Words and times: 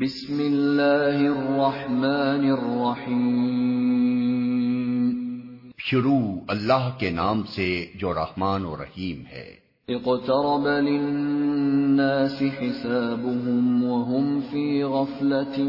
بسم 0.00 0.38
اللہ 0.38 1.18
الرحمن 1.18 2.50
الرحیم۔ 2.50 3.48
شروع 5.78 6.40
اللہ 6.48 6.90
کے 6.98 7.10
نام 7.10 7.42
سے 7.42 7.86
جو 7.94 8.14
رحمان 8.14 8.64
و 8.64 8.76
رحیم 8.76 9.22
ہے۔ 9.32 9.56
اقترب 9.88 10.68
للناس 10.68 12.42
حسابهم 12.42 13.84
وهم 13.84 14.40
في 14.50 14.82
غفلة 14.82 15.68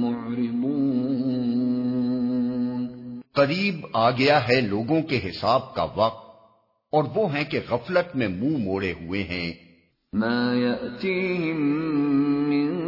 معرضون۔ 0.00 0.80
قریب 3.32 3.86
آ 3.92 4.10
گیا 4.10 4.48
ہے 4.48 4.60
لوگوں 4.60 5.02
کے 5.02 5.20
حساب 5.26 5.74
کا 5.74 5.86
وقت 5.96 6.26
اور 6.92 7.04
وہ 7.14 7.34
ہیں 7.34 7.44
کہ 7.44 7.60
غفلت 7.70 8.16
میں 8.16 8.28
منہ 8.28 8.58
موڑے 8.58 8.92
ہوئے 8.92 9.22
ہیں۔ 9.22 9.52
ما 10.12 10.52
يأتيهم 10.54 11.72
من 12.48 12.85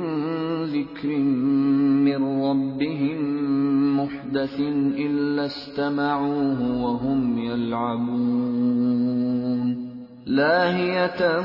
ذكر 0.95 1.09
من 1.09 2.43
ربهم 2.43 3.21
محدث 4.01 4.61
إلا 4.99 5.47
استمعوه 5.47 6.83
وهم 6.83 7.39
يلعبون 7.39 8.59
لاهية 10.27 11.43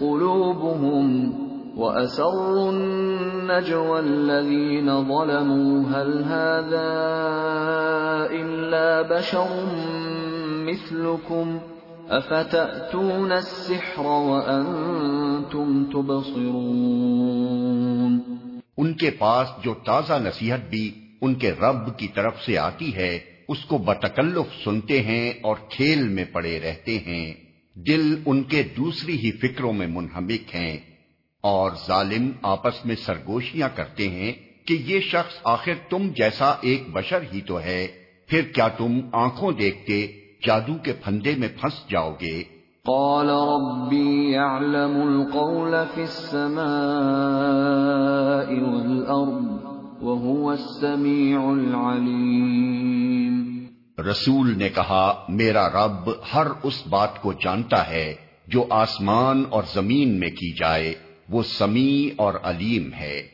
قلوبهم 0.00 1.34
وأسروا 1.76 2.70
النجوى 2.70 4.00
الذين 4.00 5.04
ظلموا 5.04 5.82
هل 5.82 6.22
هذا 6.22 6.92
إلا 8.30 9.02
بشر 9.18 9.48
مثلكم 10.66 11.58
أفتأتون 12.10 13.32
السحر 13.32 14.06
وأنتم 14.06 15.84
تبصرون 15.84 17.44
ان 18.76 18.92
کے 18.94 19.10
پاس 19.10 19.48
جو 19.64 19.74
تازہ 19.74 20.12
نصیحت 20.12 20.60
بھی 20.60 20.94
ان 21.20 21.34
کے 21.34 21.50
رب 21.50 21.98
کی 21.98 22.08
طرف 22.08 22.42
سے 22.42 22.58
آتی 22.58 22.94
ہے، 22.94 23.18
اس 23.48 23.64
کو 23.64 23.78
بتکلف 23.78 24.64
سنتے 24.64 25.02
ہیں 25.02 25.32
اور 25.42 25.56
کھیل 25.70 26.08
میں 26.08 26.24
پڑے 26.32 26.60
رہتے 26.60 26.98
ہیں۔ 26.98 27.34
دل 27.74 28.22
ان 28.26 28.42
کے 28.42 28.62
دوسری 28.62 29.16
ہی 29.16 29.30
فکروں 29.30 29.72
میں 29.72 29.86
منہمک 29.86 30.54
ہیں۔ 30.54 30.78
اور 31.40 31.70
ظالم 31.86 32.30
آپس 32.42 32.86
میں 32.86 32.96
سرگوشیاں 32.96 33.68
کرتے 33.74 34.08
ہیں 34.08 34.32
کہ 34.66 34.74
یہ 34.74 35.00
شخص 35.00 35.34
آخر 35.44 35.72
تم 35.90 36.08
جیسا 36.16 36.54
ایک 36.60 36.82
بشر 36.88 37.18
ہی 37.32 37.40
تو 37.40 37.60
ہے۔ 37.60 37.86
پھر 38.26 38.42
کیا 38.42 38.68
تم 38.68 39.00
آنکھوں 39.12 39.52
دیکھتے 39.52 40.06
جادو 40.46 40.74
کے 40.74 40.92
پھندے 40.92 41.34
میں 41.36 41.48
پھنس 41.60 41.90
جاؤ 41.90 42.14
گے؟ 42.20 42.42
قال 42.86 43.28
ربي 43.28 44.32
يعلم 44.32 45.02
القول 45.02 45.74
في 45.94 46.02
السماء 46.02 48.68
والأرض 48.68 49.58
وهو 50.02 50.50
السميع 50.50 51.40
العليم۔ 51.40 53.64
رسول 54.10 54.58
نے 54.58 54.68
کہا، 54.68 55.24
میرا 55.28 55.68
رب 55.68 56.10
ہر 56.34 56.46
اس 56.62 56.86
بات 56.86 57.22
کو 57.22 57.32
جانتا 57.32 57.88
ہے 57.88 58.14
جو 58.46 58.64
آسمان 58.70 59.44
اور 59.50 59.62
زمین 59.74 60.20
میں 60.20 60.28
کی 60.28 60.52
جائے، 60.52 60.94
وہ 61.28 61.42
سمیع 61.42 62.12
اور 62.16 62.34
علیم 62.42 62.92
ہے۔ 62.92 63.33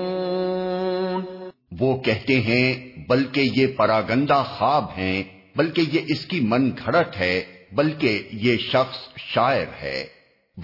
وہ 1.80 1.96
کہتے 1.96 2.41
ہیں، 2.41 2.74
بلکہ 3.08 3.41
یہ 3.41 3.66
پراگندہ 3.76 4.44
خواب 4.48 4.84
ہیں، 4.98 5.22
بلکہ 5.56 5.82
یہ 5.92 6.00
اس 6.08 6.26
کی 6.26 6.41
من 6.41 6.70
گھڑت 6.70 7.16
ہے، 7.16 7.42
بلکہ 7.72 8.22
یہ 8.32 8.56
شخص 8.56 9.18
شاعر 9.18 9.66
ہے۔ 9.82 10.06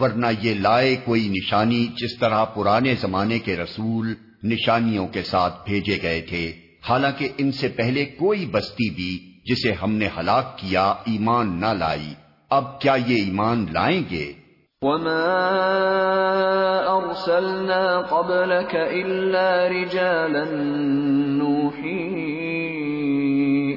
ورنہ 0.00 0.26
یہ 0.42 0.54
لائے 0.54 0.96
کوئی 1.04 1.28
نشانی 1.28 1.86
جس 1.86 2.18
طرح 2.18 2.44
پرانے 2.44 2.94
زمانے 2.94 3.38
کے 3.38 3.56
رسول 3.56 4.14
نشانیوں 4.42 5.06
کے 5.08 5.22
ساتھ 5.22 5.68
بھیجے 5.68 5.98
گئے 6.02 6.20
تھے۔ 6.20 6.52
حالانکہ 6.88 7.28
ان 7.38 7.52
سے 7.52 7.68
پہلے 7.68 8.04
کوئی 8.04 8.46
بستی 8.46 8.90
بھی 8.90 9.32
جسے 9.46 9.72
ہم 9.72 9.92
نے 9.92 10.08
ہلاک 10.18 10.58
کیا 10.58 10.84
ایمان 10.84 11.60
نہ 11.60 11.66
لائی۔ 11.66 12.14
اب 12.50 12.80
کیا 12.80 12.96
یہ 13.06 13.16
ایمان 13.16 13.66
لائیں 13.72 14.02
گے؟ 14.10 14.32
وما 14.86 15.28
ارسلنا 16.96 17.98
قبلك 18.00 18.74
الا 18.74 19.68
رجالا 19.68 20.44
نوحي 21.38 22.08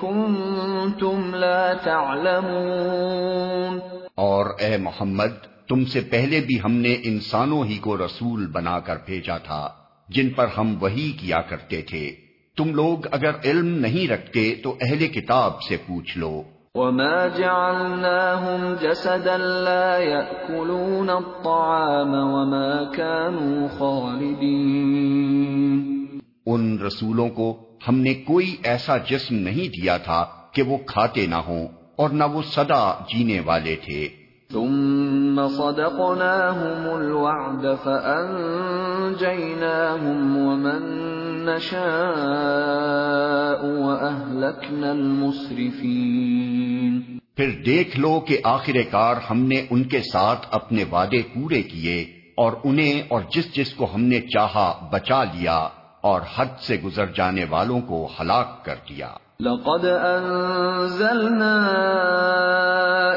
كنتم 0.00 1.34
لا 1.34 1.72
تعلمون 1.84 3.78
اور 4.14 4.46
اے 4.58 4.76
محمد، 4.76 5.32
تم 5.68 5.84
سے 5.84 6.00
پہلے 6.00 6.40
بھی 6.40 6.56
ہم 6.64 6.72
نے 6.72 6.92
انسانوں 7.04 7.62
ہی 7.64 7.78
کو 7.78 7.92
رسول 7.98 8.40
بنا 8.46 8.78
کر 8.80 8.96
بھیجا 9.06 9.38
تھا، 9.38 9.68
جن 10.08 10.30
پر 10.30 10.46
ہم 10.58 10.76
وہی 10.80 11.12
کیا 11.20 11.40
کرتے 11.40 11.82
تھے۔ 11.82 12.21
تم 12.56 12.74
لوگ 12.74 12.98
اگر 13.10 13.30
علم 13.44 13.66
نہیں 13.66 14.10
رکھتے 14.10 14.54
تو 14.64 14.74
اہل 14.80 15.06
کتاب 15.06 15.62
سے 15.62 15.76
پوچھ 15.86 16.18
لو۔ 16.18 16.42
وما 16.74 17.26
جعلناهم 17.26 18.74
جسدا 18.80 19.36
لا 19.36 19.98
يأكلون 19.98 21.10
الطعام 21.10 22.14
وما 22.14 22.96
كانوا 22.96 23.66
خالدين۔ 23.78 26.06
ان 26.46 26.78
رسولوں 26.78 27.28
کو 27.28 27.58
ہم 27.88 27.98
نے 27.98 28.14
کوئی 28.14 28.56
ایسا 28.64 28.96
جسم 28.96 29.34
نہیں 29.34 29.68
دیا 29.68 29.96
تھا 29.96 30.26
کہ 30.52 30.62
وہ 30.62 30.76
کھاتے 30.86 31.26
نہ 31.26 31.34
ہوں 31.34 31.68
اور 31.96 32.10
نہ 32.10 32.24
وہ 32.32 32.42
سدا 32.42 33.04
جینے 33.08 33.40
والے 33.40 33.76
تھے۔ 33.76 34.08
ثم 34.52 35.48
صدقناهم 35.48 36.94
الوعد 36.94 37.84
فأنجيناهم 37.84 40.36
ومن 40.36 41.21
نشاء 41.48 43.66
وأهلكنا 43.66 44.90
المسرفين. 44.90 47.00
پھر 47.36 47.50
دیکھ 47.66 48.00
لو 48.00 48.20
کہ 48.20 48.38
آخر 48.44 48.72
کار 48.90 49.14
ہم 49.30 49.38
نے 49.38 49.66
ان 49.70 49.84
کے 49.84 50.00
ساتھ 50.12 50.46
اپنے 50.50 50.84
وعدے 50.92 51.22
پورے 51.34 51.62
کیے 51.62 52.06
اور 52.36 52.52
انہیں 52.64 53.02
اور 53.08 53.20
جس 53.34 53.54
جس 53.54 53.74
کو 53.74 53.86
ہم 53.94 54.00
نے 54.00 54.20
چاہا 54.20 54.88
بچا 54.92 55.24
لیا 55.24 55.68
اور 56.00 56.20
حد 56.36 56.60
سے 56.60 56.76
گزر 56.84 57.06
جانے 57.06 57.44
والوں 57.50 57.80
کو 57.80 58.08
ہلاک 58.20 58.64
کر 58.64 58.74
دیا۔ 58.88 59.08
لقد 59.40 59.84
انزلنا 59.84 61.68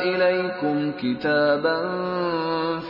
اليكم 0.04 0.92
كتابا 0.92 1.82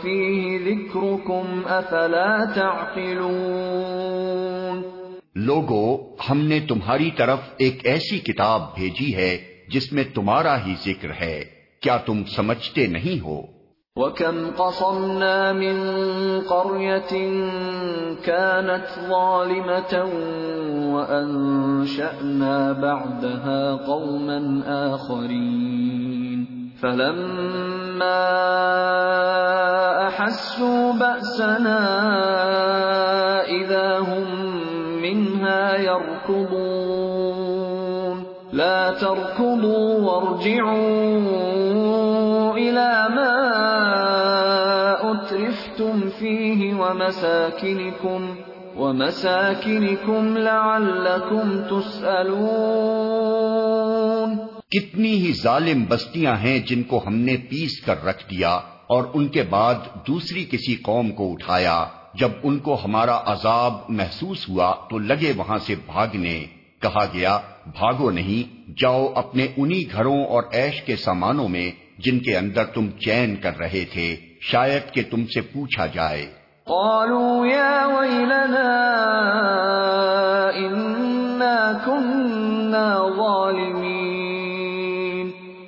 فيه 0.02 0.64
ذكركم 0.64 1.60
افلا 1.68 2.44
تعقلون. 2.54 4.95
لوگو، 5.36 6.14
ہم 6.30 6.40
نے 6.40 6.60
تمہاری 6.60 7.10
طرف 7.10 7.38
ایک 7.56 7.86
ایسی 7.86 8.18
کتاب 8.18 8.62
بھیجی 8.74 9.16
ہے 9.16 9.38
جس 9.68 9.92
میں 9.92 10.04
تمہارا 10.14 10.66
ہی 10.66 10.74
ذکر 10.84 11.10
ہے۔ 11.20 11.44
کیا 11.80 11.96
تم 11.96 12.24
سمجھتے 12.24 12.86
نہیں 12.86 13.24
ہو؟ 13.24 13.56
وكم 13.96 14.50
قصمنا 14.56 15.52
من 15.52 15.76
قرية 16.48 17.16
كانت 18.24 19.00
ظالمة 19.08 20.04
وأنشأنا 20.94 22.12
بعدها 22.72 23.76
قوما 23.86 24.60
آخرين 24.92 26.44
فلما 26.80 28.22
أحسوا 30.06 30.92
بأسنا 30.92 31.78
إذا 33.48 33.98
هم 33.98 34.45
منها 35.06 35.76
يركضون. 35.78 36.66
لا 38.52 38.90
تركضوا 39.00 40.00
وارجعوا 40.00 40.86
إلى 42.56 43.14
ما 43.14 43.36
أترفتم 45.02 46.00
فيه 46.22 46.74
ومساكنكم 46.78 48.26
ومساكنكم 48.76 50.36
لعلكم 50.36 51.60
تسألون. 51.70 52.46
کتنی 54.70 55.12
ہی 55.12 55.32
ظالم 55.42 55.84
بستیاں 55.88 56.36
ہیں 56.36 56.58
جن 56.58 56.82
کو 56.82 57.00
ہم 57.06 57.16
نے 57.16 57.36
پیس 57.50 57.80
کر 57.80 58.04
رکھ 58.04 58.30
دیا 58.30 58.54
اور 58.86 59.04
ان 59.14 59.28
کے 59.28 59.42
بعد 59.42 59.74
دوسری 60.06 60.44
کسی 60.44 60.76
قوم 60.76 61.10
کو 61.10 61.32
اٹھایا۔ 61.32 61.84
جب 62.18 62.28
ان 62.42 62.58
کو 62.58 62.78
ہمارا 62.84 63.18
عذاب 63.26 63.72
محسوس 63.88 64.48
ہوا 64.48 64.74
تو 64.90 64.98
لگے 64.98 65.32
وہاں 65.36 65.58
سے 65.58 65.74
بھاگنے۔ 65.86 66.44
کہا 66.82 67.04
گیا، 67.14 67.38
بھاگو 67.66 68.10
نہیں، 68.10 68.70
جاؤ 68.82 69.12
اپنے 69.14 69.46
انہی 69.56 69.84
گھروں 69.92 70.24
اور 70.24 70.42
ایش 70.52 70.82
کے 70.82 70.96
سامانوں 70.96 71.48
میں 71.48 71.70
جن 71.98 72.18
کے 72.18 72.36
اندر 72.36 72.64
تم 72.64 72.90
چین 72.90 73.36
کر 73.36 73.58
رہے 73.58 73.84
تھے، 73.92 74.16
شاید 74.40 74.94
کہ 74.94 75.02
تم 75.10 75.26
سے 75.26 75.40
پوچھا 75.40 75.86
جائے۔ 75.86 76.26
قالوا 76.64 77.46
يا 77.46 77.86
ويلنا، 77.86 78.80
إنا 80.58 81.72
كنا 81.84 83.08
ظالمين۔ 83.16 84.35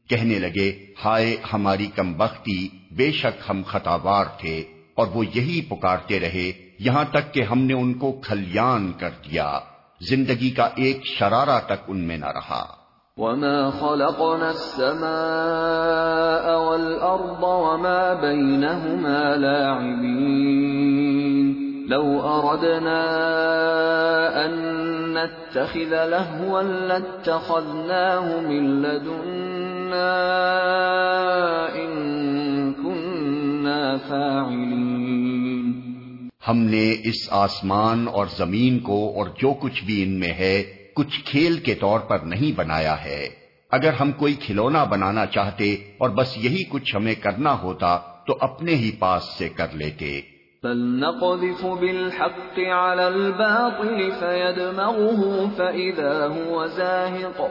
کہنے 0.09 0.39
لگے، 0.39 0.93
ہائے 1.05 1.37
ہماری 1.53 1.85
کم 1.85 2.13
بختی، 2.13 2.69
بے 2.91 3.11
شک 3.11 3.43
ہم 3.49 3.61
خطاوار 3.67 4.25
تھے، 4.39 4.63
اور 4.95 5.07
وہ 5.13 5.25
یہی 5.25 5.61
پکارتے 5.61 6.19
رہے، 6.19 6.51
یہاں 6.79 7.03
تک 7.11 7.33
کہ 7.33 7.41
ہم 7.41 7.59
نے 7.59 7.73
ان 7.73 7.93
کو 7.93 8.11
کھلیان 8.11 8.91
کر 8.99 9.09
دیا۔ 9.09 9.59
زندگی 10.09 10.49
کا 10.49 10.69
ایک 10.75 11.05
شرارہ 11.05 11.59
تک 11.65 11.83
ان 11.87 11.99
میں 11.99 12.17
نہ 12.17 12.25
رہا۔ 12.25 12.84
وما 13.17 13.71
خلقنا 13.71 14.49
السماء 14.51 16.45
والأرض 16.61 17.43
وما 17.43 18.13
بينهما 18.13 19.35
لاعبين 19.37 20.65
لو 21.87 22.19
أردنا 22.19 23.05
أن 24.45 24.51
نتخذ 25.13 26.05
لهوا 26.05 26.61
لاتخذناه 26.61 28.39
من 28.41 28.81
لدنا 28.81 30.11
إن 31.75 31.93
كنا 32.73 33.97
فاعلين 33.97 34.85
ہم 36.47 36.57
نے 36.57 36.87
اس 37.03 37.27
آسمان 37.31 38.07
اور 38.07 38.25
زمین 38.37 38.79
کو 38.79 38.97
اور 39.15 39.27
جو 39.41 39.53
کچھ 39.61 39.83
بھی 39.83 39.95
ان 40.03 40.19
میں 40.19 40.33
ہے 40.33 40.74
کچھ 40.95 41.25
کھیل 41.25 41.57
کے 41.57 41.75
طور 41.75 41.99
پر 41.99 42.19
نہیں 42.19 42.57
بنایا 42.57 43.03
ہے۔ 43.03 43.27
اگر 43.71 43.93
ہم 43.93 44.11
کوئی 44.11 44.33
کھلونا 44.33 44.83
بنانا 44.83 45.25
چاہتے 45.25 45.75
اور 45.97 46.09
بس 46.09 46.37
یہی 46.37 46.63
کچھ 46.69 46.95
ہمیں 46.95 47.15
کرنا 47.15 47.61
ہوتا 47.61 47.99
تو 48.27 48.37
اپنے 48.39 48.75
ہی 48.75 48.91
پاس 48.91 49.23
سے 49.37 49.49
کر 49.49 49.67
لیتے۔ 49.73 50.21
بالحق 51.63 52.57
على 52.57 53.03
الباطل 53.03 54.11
فيدمغه 54.19 55.43
فإذا 55.57 56.27
هو 56.27 56.65
زاهق 56.65 57.41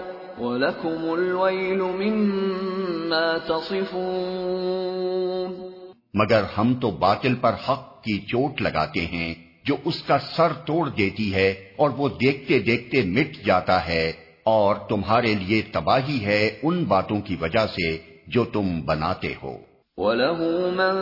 ولكم 0.41 1.11
الويل 1.11 1.81
مما 1.81 3.39
تصفون۔ 3.47 5.71
مگر 6.15 6.43
ہم 6.59 6.75
تو 6.75 6.91
باطل 6.91 7.35
پر 7.35 7.53
حق 7.69 8.03
کی 8.03 8.19
چوٹ 8.19 8.63
لگاتے 8.63 9.01
ہیں۔ 9.01 9.44
جو 9.67 9.77
اس 9.85 10.03
کا 10.03 10.19
سر 10.19 10.53
توڑ 10.67 10.89
دیتی 10.89 11.35
ہے 11.35 11.55
اور 11.77 11.91
وہ 11.97 12.09
دیکھتے 12.09 12.59
دیکھتے 12.59 13.03
مٹ 13.03 13.47
جاتا 13.47 13.89
ہے 13.89 14.13
اور 14.45 14.77
تمہارے 14.89 15.35
لیے 15.35 15.63
تباہی 15.73 16.25
ہے 16.25 16.59
ان 16.63 16.85
باتوں 16.85 17.21
کی 17.21 17.37
وجہ 17.41 17.67
سے 17.67 17.99
جو 18.27 18.45
تم 18.45 18.81
بناتے 18.85 19.35
ہو۔ 19.43 19.59
وَلَهُ 19.97 20.71
مَن 20.71 20.97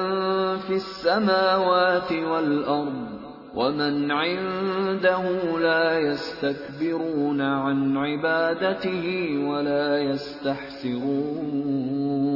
فِي 0.66 0.74
السَّمَاوَاتِ 0.74 2.24
وَالْأَرْضِ 2.24 3.24
وَمَنْ 3.54 4.10
عِندَهُ 4.10 5.58
لَا 5.58 5.98
يَسْتَكْبِرُونَ 5.98 7.42
عَنْ 7.42 7.96
عِبَادَتِهِ 7.96 9.48
وَلَا 9.48 9.98
يَسْتَحْسِرُونَ 9.98 12.31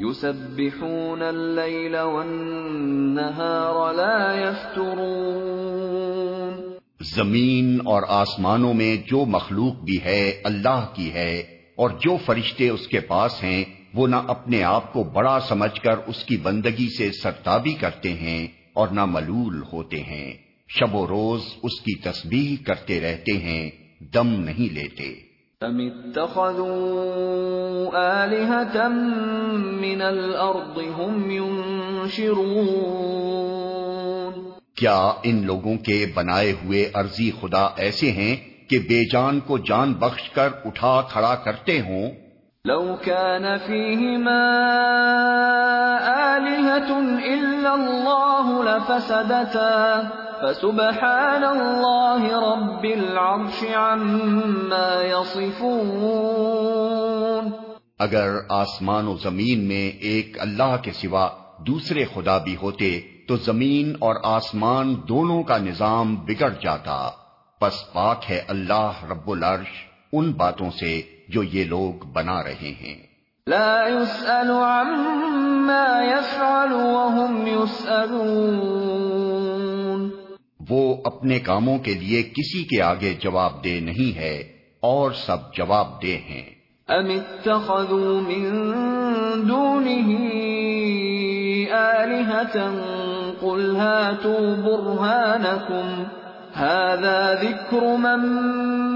يسبحون 0.00 1.22
الليل 1.22 1.94
والنهار 1.94 3.94
لا 3.94 4.48
يفترون. 4.48 6.74
زمین 7.00 7.78
اور 7.84 8.02
آسمانوں 8.08 8.74
میں 8.74 8.96
جو 8.96 9.24
مخلوق 9.24 9.74
بھی 9.74 10.04
ہے، 10.04 10.40
اللہ 10.44 10.86
کی 10.94 11.12
ہے، 11.12 11.42
اور 11.76 11.90
جو 11.90 12.16
فرشتے 12.26 12.68
اس 12.68 12.88
کے 12.88 13.00
پاس 13.00 13.42
ہیں، 13.42 13.64
وہ 13.94 14.08
نہ 14.08 14.16
اپنے 14.26 14.62
آپ 14.62 14.92
کو 14.92 15.04
بڑا 15.04 15.40
سمجھ 15.40 15.80
کر 15.80 15.94
اس 16.06 16.24
کی 16.24 16.36
بندگی 16.36 16.88
سے 16.98 17.10
سرتابی 17.22 17.72
کرتے 17.72 18.12
ہیں 18.12 18.46
اور 18.72 18.88
نہ 18.88 19.04
ملول 19.04 19.62
ہوتے 19.72 20.00
ہیں۔ 20.00 20.34
شب 20.68 20.94
و 20.94 21.06
روز 21.06 21.40
اس 21.62 21.80
کی 21.80 21.98
تسبیح 21.98 22.64
کرتے 22.64 23.00
رہتے 23.00 23.32
ہیں، 23.32 23.70
دم 24.14 24.26
نہیں 24.26 24.74
لیتے۔ 24.74 25.33
ام 25.62 25.80
اتخذوا 25.80 26.70
آلهة 27.94 28.88
من 28.88 30.02
الارض 30.02 30.78
هم 30.78 31.30
ينشرون 31.30 32.74
کیا 34.76 34.98
ان 35.24 35.36
لوگوں 35.46 35.76
کے 35.84 35.98
بنائے 36.14 36.52
ہوئے 36.64 36.80
ارضی 36.96 37.30
خدا 37.40 37.64
ایسے 37.84 38.08
ہیں 38.12 38.34
کہ 38.70 38.78
بے 38.88 39.00
جان 39.12 39.34
کو 39.46 39.58
جان 39.68 39.88
بخش 40.00 40.24
کر 40.34 40.48
اٹھا 40.64 40.94
کھڑا 41.12 41.34
کرتے 41.44 41.74
ہوں؟ 41.80 42.04
لو 42.64 42.96
كان 42.96 43.58
فيهما 43.58 44.42
آلهة 46.36 46.90
إلا 47.34 47.74
الله 47.74 48.64
لفسدتا 48.64 50.23
فسبحان 50.42 51.44
الله 51.44 52.34
رب 52.34 52.82
العرش 52.82 53.74
عما 53.74 55.02
يصفون 55.02 57.50
اگر 57.98 58.30
آسمان 58.48 59.06
و 59.06 59.16
زمین 59.16 59.68
میں 59.68 60.02
ایک 60.02 60.40
اللہ 60.40 60.76
کے 60.82 60.92
سوا 60.92 61.28
دوسرے 61.66 62.04
خدا 62.04 62.38
بھی 62.38 62.56
ہوتے 62.62 63.00
تو 63.28 63.36
زمین 63.36 63.96
اور 64.00 64.14
آسمان 64.22 64.96
دونوں 65.08 65.42
کا 65.42 65.58
نظام 65.58 66.16
بگڑ 66.16 66.52
جاتا۔ 66.62 67.10
پس 67.60 67.92
پاک 67.92 68.30
ہے 68.30 68.42
اللہ 68.48 68.90
رب 69.10 69.30
العرش 69.30 69.86
ان 70.12 70.32
باتوں 70.32 70.70
سے 70.70 71.02
جو 71.28 71.42
یہ 71.42 71.64
لوگ 71.64 72.06
بنا 72.12 72.44
رہے 72.44 72.52
ہیں۔ 72.52 73.06
لا 73.46 73.88
يسأل 73.88 74.50
عما 74.50 76.04
يفعل 76.04 76.72
وهم 76.72 77.46
يسألون۔ 77.46 79.33
وہ 80.70 80.82
اپنے 81.04 81.38
کاموں 81.38 81.78
کے 81.84 81.94
لیے 81.94 82.22
کسی 82.36 82.64
کے 82.64 82.82
آگے 82.82 83.14
جواب 83.20 83.64
دہ 83.64 83.80
نہیں 83.84 84.16
ہے 84.18 84.36
اور 84.90 85.12
سب 85.26 85.52
جواب 85.54 86.02
دہ 86.02 86.16
ہیں۔ 86.30 86.44
ام 86.88 87.06
اتخذوا 87.10 88.20
من 88.20 88.42
دونه 89.48 90.08
آلهة 91.72 92.56
قل 93.42 93.76
هاتوا 93.76 94.56
برهانكم 94.56 95.86
هذا 96.54 97.34
ذكر 97.42 97.96
من 97.96 98.20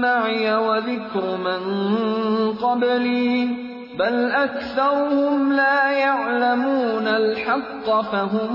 معي 0.01 0.53
وذكر 0.55 1.37
من 1.37 1.61
قبلي 2.53 3.47
بل 3.99 4.31
أكثرهم 4.31 5.53
لا 5.53 5.91
يعلمون 5.91 7.07
الحق 7.07 7.89
فهم 8.11 8.51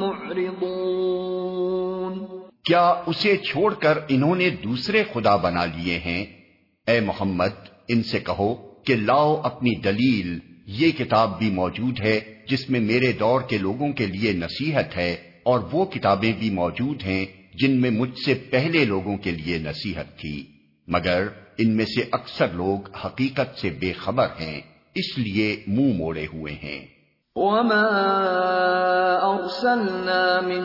معرضون 0.00 1.27
کیا 2.68 3.02
اسے 3.06 3.36
چھوڑ 3.36 3.74
کر 3.74 3.98
انہوں 4.08 4.34
نے 4.36 4.50
دوسرے 4.50 5.04
خدا 5.12 5.36
بنا 5.36 5.64
لیے 5.64 5.98
ہیں؟ 5.98 6.26
اے 6.86 7.00
محمد، 7.00 7.68
ان 7.88 8.02
سے 8.02 8.18
کہو 8.20 8.54
کہ 8.86 8.96
لاؤ 8.96 9.40
اپنی 9.44 9.74
دلیل۔ 9.74 10.38
یہ 10.66 10.90
کتاب 10.90 11.38
بھی 11.38 11.50
موجود 11.50 12.00
ہے 12.00 12.20
جس 12.48 12.70
میں 12.70 12.80
میرے 12.80 13.12
دور 13.12 13.40
کے 13.40 13.58
لوگوں 13.58 13.92
کے 13.92 14.06
لیے 14.06 14.32
نصیحت 14.32 14.96
ہے، 14.96 15.16
اور 15.42 15.60
وہ 15.72 15.84
کتابیں 15.84 16.32
بھی 16.38 16.50
موجود 16.50 17.02
ہیں 17.02 17.24
جن 17.54 17.80
میں 17.80 17.90
مجھ 17.90 18.18
سے 18.24 18.34
پہلے 18.34 18.84
لوگوں 18.84 19.16
کے 19.16 19.30
لیے 19.30 19.58
نصیحت 19.58 20.18
تھی۔ 20.18 20.44
مگر 20.88 21.28
ان 21.58 21.76
میں 21.76 21.84
سے 21.84 22.04
اکثر 22.10 22.48
لوگ 22.52 22.96
حقیقت 23.04 23.58
سے 23.58 23.70
بے 23.70 23.92
خبر 23.92 24.26
ہیں، 24.40 24.60
اس 24.94 25.18
لیے 25.18 25.56
منہ 25.66 25.94
موڑے 25.94 26.26
ہوئے 26.32 26.54
ہیں۔ 26.62 26.97
وما 27.38 27.88
ارسلنا 29.22 30.40
من 30.40 30.64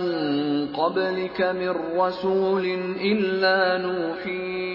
قبلك 0.75 1.41
من 1.41 1.99
رسول 2.01 2.65
الا 2.99 3.77
نوحي 3.77 4.73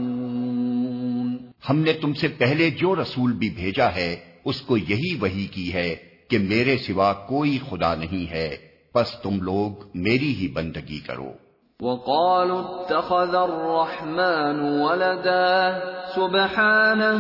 ہم 1.70 1.80
نے 1.80 1.94
تم 1.94 2.14
سے 2.14 2.28
پہلے 2.28 2.70
جو 2.70 2.96
رسول 2.96 3.34
بھی 3.34 3.50
بھیجا 3.50 3.88
ہے، 3.96 4.16
اس 4.46 4.62
کو 4.62 4.78
یہی 4.78 5.16
وہی 5.22 5.48
کی 5.48 5.74
ہے 5.74 5.96
کہ 6.28 6.40
میرے 6.40 6.78
سوا 6.78 7.14
کوئی 7.14 7.58
خدا 7.70 7.96
نہیں 7.96 8.32
ہے۔ 8.32 8.58
پس 8.94 9.08
تم 9.24 9.42
لوگ 9.42 9.88
میری 9.94 10.36
ہی 10.36 10.48
بندگی 10.48 11.00
کرو۔ 11.00 11.43
وقالوا 11.84 12.60
اتخذ 12.60 13.36
الرحمن 13.36 14.60
ولدا 14.82 15.80
سبحانه 16.16 17.18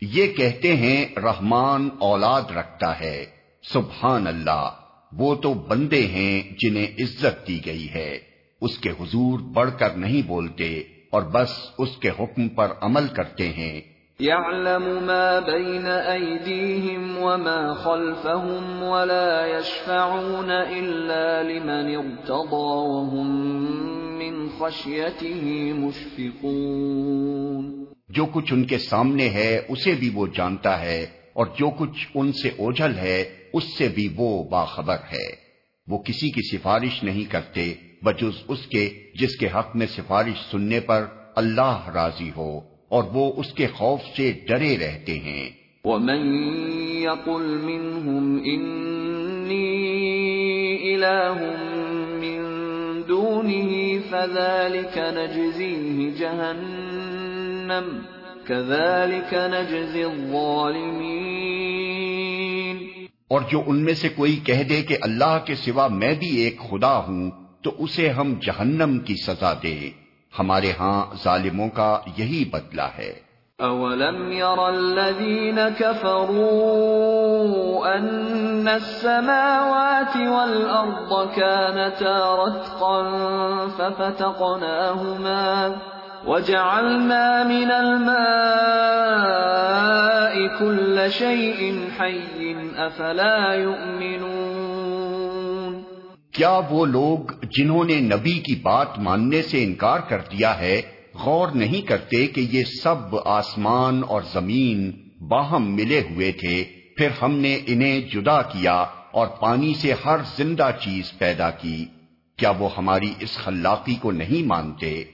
یہ 0.00 0.26
کہتے 0.32 0.76
ہیں 0.76 0.98
رحمان 1.18 1.88
اولاد 1.98 2.42
رکھتا 2.56 3.00
ہے، 3.00 3.26
سبحان 3.62 4.26
اللہ، 4.26 4.68
وہ 5.12 5.34
تو 5.34 5.54
بندے 5.54 6.02
ہیں 6.06 6.42
جنہیں 6.58 6.88
عزت 7.00 7.48
دی 7.48 7.58
گئی 7.66 7.88
ہے۔ 7.94 8.31
اس 8.62 8.78
کے 8.78 8.90
حضور 8.90 9.40
بڑھ 9.40 9.70
کر 9.78 9.90
نہیں 9.90 10.28
بولتے 10.28 10.82
اور 11.10 11.22
بس 11.22 11.50
اس 11.78 11.96
کے 11.96 12.08
حکم 12.08 12.48
پر 12.48 12.72
عمل 12.80 13.08
کرتے 13.08 13.48
ہیں۔ 13.48 13.80
يعلم 14.20 14.82
ما 14.82 15.38
بين 15.38 15.86
أيديهم 16.12 17.18
وما 17.18 17.72
خلفهم 17.72 18.82
ولا 18.82 19.46
يشفعون 19.46 20.50
إلا 20.50 21.42
لمن 21.42 21.70
ارتضى 21.70 22.52
وهم 22.52 24.18
من 24.18 24.48
خشيته 24.58 25.74
مشفقون۔ 25.74 27.84
جو 28.08 28.26
کچھ 28.26 28.52
ان 28.52 28.64
کے 28.64 28.78
سامنے 28.78 29.28
ہے 29.28 29.62
اسے 29.68 29.92
بھی 29.92 30.10
وہ 30.14 30.26
جانتا 30.34 30.80
ہے 30.80 31.06
اور 31.32 31.46
جو 31.46 31.70
کچھ 31.70 32.06
ان 32.14 32.32
سے 32.32 32.48
اوجھل 32.48 32.96
ہے 32.96 33.24
اس 33.52 33.78
سے 33.78 33.88
بھی 33.88 34.08
وہ 34.16 34.44
باخبر 34.44 34.94
ہے۔ 34.94 35.42
وہ 35.86 35.98
کسی 35.98 36.30
کی 36.30 36.56
سفارش 36.56 37.02
نہیں 37.02 37.32
کرتے 37.32 37.74
بجز 38.04 38.42
اس 38.48 38.66
کے 38.66 38.90
جس 39.14 39.36
کے 39.36 39.46
حق 39.46 39.76
میں 39.76 39.86
سفارش 39.86 40.50
سننے 40.50 40.80
پر 40.80 41.06
اللہ 41.36 41.90
راضی 41.94 42.30
ہو 42.36 42.60
اور 42.88 43.04
وہ 43.12 43.32
اس 43.36 43.52
کے 43.52 43.66
خوف 43.66 44.00
سے 44.16 44.32
ڈرے 44.48 44.78
رہتے 44.78 45.18
ہیں۔ 45.18 45.50
وَمَن 45.84 46.94
يَقُلْ 46.94 47.62
مِنْهُمْ 47.62 48.42
إِنِّي 48.42 50.76
إِلَهٌ 50.76 51.58
مِّن 52.08 52.42
دُونِهِ 53.08 53.98
فَذَلِكَ 54.10 55.00
نَجْزِيهِ 55.00 56.18
جَهَنَّمْ 56.18 57.98
كَذَلِكَ 58.44 59.36
نَجْزِي 59.36 60.02
الظَّالِمِينَ۔ 60.02 63.02
اور 63.28 63.40
جو 63.50 63.62
ان 63.66 63.84
میں 63.84 63.94
سے 63.94 64.08
کوئی 64.08 64.36
کہہ 64.36 64.54
دے 64.54 64.82
کہ 64.82 64.96
اللہ 65.00 65.38
کے 65.46 65.54
سوا 65.54 65.88
میں 65.88 66.14
بھی 66.14 66.36
ایک 66.36 66.58
خدا 66.58 66.98
ہوں 66.98 67.30
تو 67.64 67.70
اسے 67.78 68.08
ہم 68.08 68.34
جہنم 68.42 68.98
کی 68.98 69.14
سزا 69.14 69.52
دے۔ 69.62 69.90
ہمارے 70.38 70.72
ہاں 70.80 71.04
ظالموں 71.24 71.68
کا 71.68 71.98
یہی 72.16 72.50
بدلہ 72.52 72.88
ہے۔ 72.98 73.12
اولم 73.58 74.32
ير 74.32 74.58
الذين 74.58 75.58
كفروا 75.78 77.88
ان 77.88 78.68
السماوات 78.72 80.16
والارض 80.16 81.34
كانتا 81.34 82.36
رتقا 82.36 83.66
ففتقناهما 83.76 85.68
وجعلنا 86.26 87.42
من 87.42 87.70
الماء 87.70 90.58
كل 90.58 91.10
شيء 91.10 91.74
حي 92.00 92.54
افلا 92.76 93.54
يؤمنون 93.54 94.61
کیا 96.32 96.60
وہ 96.70 96.86
لوگ 96.86 97.32
جنہوں 97.42 97.84
نے 97.84 98.00
نبی 98.00 98.38
کی 98.38 98.54
بات 98.54 98.98
ماننے 98.98 99.42
سے 99.42 99.64
انکار 99.64 100.00
کر 100.00 100.18
دیا 100.18 100.58
ہے، 100.58 100.82
غور 101.14 101.48
نہیں 101.48 101.80
کرتے 101.80 102.26
کہ 102.26 102.40
یہ 102.52 102.62
سب 102.82 103.16
آسمان 103.24 104.02
اور 104.08 104.22
زمین 104.32 104.90
باہم 105.28 105.74
ملے 105.74 106.00
ہوئے 106.00 106.32
تھے، 106.32 106.64
پھر 106.96 107.08
ہم 107.22 107.34
نے 107.34 107.58
انہیں 107.66 108.00
جدا 108.00 108.42
کیا 108.42 108.84
اور 109.12 109.26
پانی 109.26 109.74
سے 109.74 109.92
ہر 110.04 110.16
زندہ 110.36 110.70
چیز 110.80 111.18
پیدا 111.18 111.50
کی۔ 111.50 111.84
کیا 112.36 112.50
وہ 112.50 112.68
ہماری 112.78 113.14
اس 113.20 113.36
خلاقی 113.36 113.94
کو 113.94 114.10
نہیں 114.10 114.46
مانتے؟ 114.46 115.04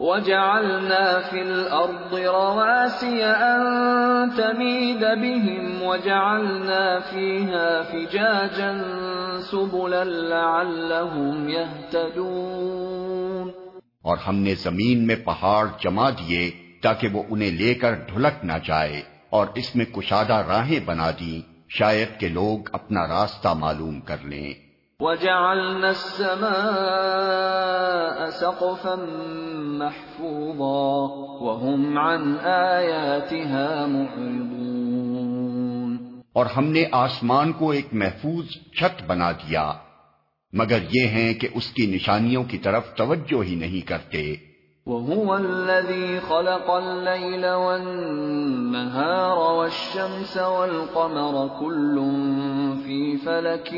وجعلنا 0.00 1.20
في 1.20 1.42
الأرض 1.42 2.14
رواسي 2.14 3.24
أن 3.24 4.36
تميد 4.36 5.00
بهم 5.00 5.82
وجعلنا 5.82 7.00
فيها 7.00 7.82
فجاجا 7.82 8.84
سبلا 9.40 10.04
لعلهم 10.04 11.48
يهتدون. 11.48 13.50
اور 14.02 14.16
ہم 14.28 14.34
نے 14.34 14.54
زمین 14.54 15.06
میں 15.06 15.16
پہاڑ 15.16 15.68
جما 15.80 16.10
دیے 16.10 16.50
تاکہ 16.82 17.08
وہ 17.08 17.22
انہیں 17.30 17.50
لے 17.50 17.74
کر 17.74 17.94
ڈھلک 17.94 18.44
نہ 18.44 18.58
جائے 18.64 19.02
اور 19.30 19.46
اس 19.54 19.76
میں 19.76 19.84
کشادہ 19.84 20.42
راہیں 20.48 20.80
بنا 20.84 21.10
دی 21.10 21.40
شاید 21.68 22.20
کہ 22.20 22.28
لوگ 22.28 22.68
اپنا 22.72 23.08
راستہ 23.08 23.48
معلوم 23.48 24.00
کر 24.00 24.16
لیں۔ 24.24 24.65
وَجَعَلْنَا 25.00 25.88
السَّمَاءَ 25.88 28.30
سَقْفًا 28.30 29.06
مَحْفُوظًا 29.56 31.44
وَهُمْ 31.44 31.98
عَنْ 31.98 32.46
آيَاتِهَا 32.46 33.86
مُعْرِضُونَ. 33.86 36.20
اور 36.32 36.46
ہم 36.46 36.64
نے 36.64 36.84
آسمان 36.92 37.52
کو 37.52 37.70
ایک 37.70 37.86
محفوظ 37.92 38.48
چھت 38.48 39.02
بنا 39.06 39.32
دیا، 39.32 39.72
مگر 40.52 40.78
یہ 40.92 41.06
ہیں 41.06 41.34
کہ 41.34 41.48
اس 41.54 41.70
کی 41.70 41.86
نشانیوں 41.86 42.44
کی 42.44 42.58
طرف 42.58 42.94
توجہ 42.94 43.44
ہی 43.44 43.54
نہیں 43.54 43.88
کرتے۔ 43.88 44.36
وهو 44.86 45.36
الذي 45.36 46.20
خلق 46.20 46.70
الليل 46.70 47.46
والنهار 47.46 49.38
والشمس 49.38 50.36
والقمر 50.36 51.50
كل 51.60 52.00
في 52.84 53.16
فلك 53.16 53.72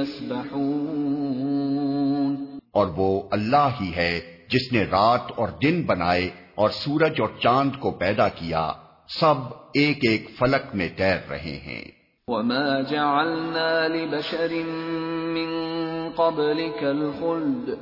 يسبحون. 0.00 2.58
اور 2.72 2.86
وہ 2.96 3.22
اللہ 3.30 3.68
ہی 3.80 3.92
ہے 3.96 4.20
جس 4.48 4.72
نے 4.72 4.82
رات 4.82 5.32
اور 5.36 5.48
دن 5.48 5.86
بنائے 5.86 6.30
اور 6.54 6.70
سورج 6.70 7.20
اور 7.20 7.28
چاند 7.42 7.70
کو 7.80 7.90
پیدا 7.90 8.28
کیا 8.28 8.72
سب 9.08 9.34
ایک 9.74 9.98
ایک 10.10 10.30
فلک 10.38 10.74
میں 10.74 10.88
تیر 10.96 11.30
رہے 11.30 11.38
ہیں۔ 11.38 11.84
وما 12.28 12.80
جعلنا 12.80 13.88
لبشر 13.88 14.52
من 15.34 15.48
قبلك 16.16 16.82
الخلد 16.82 17.74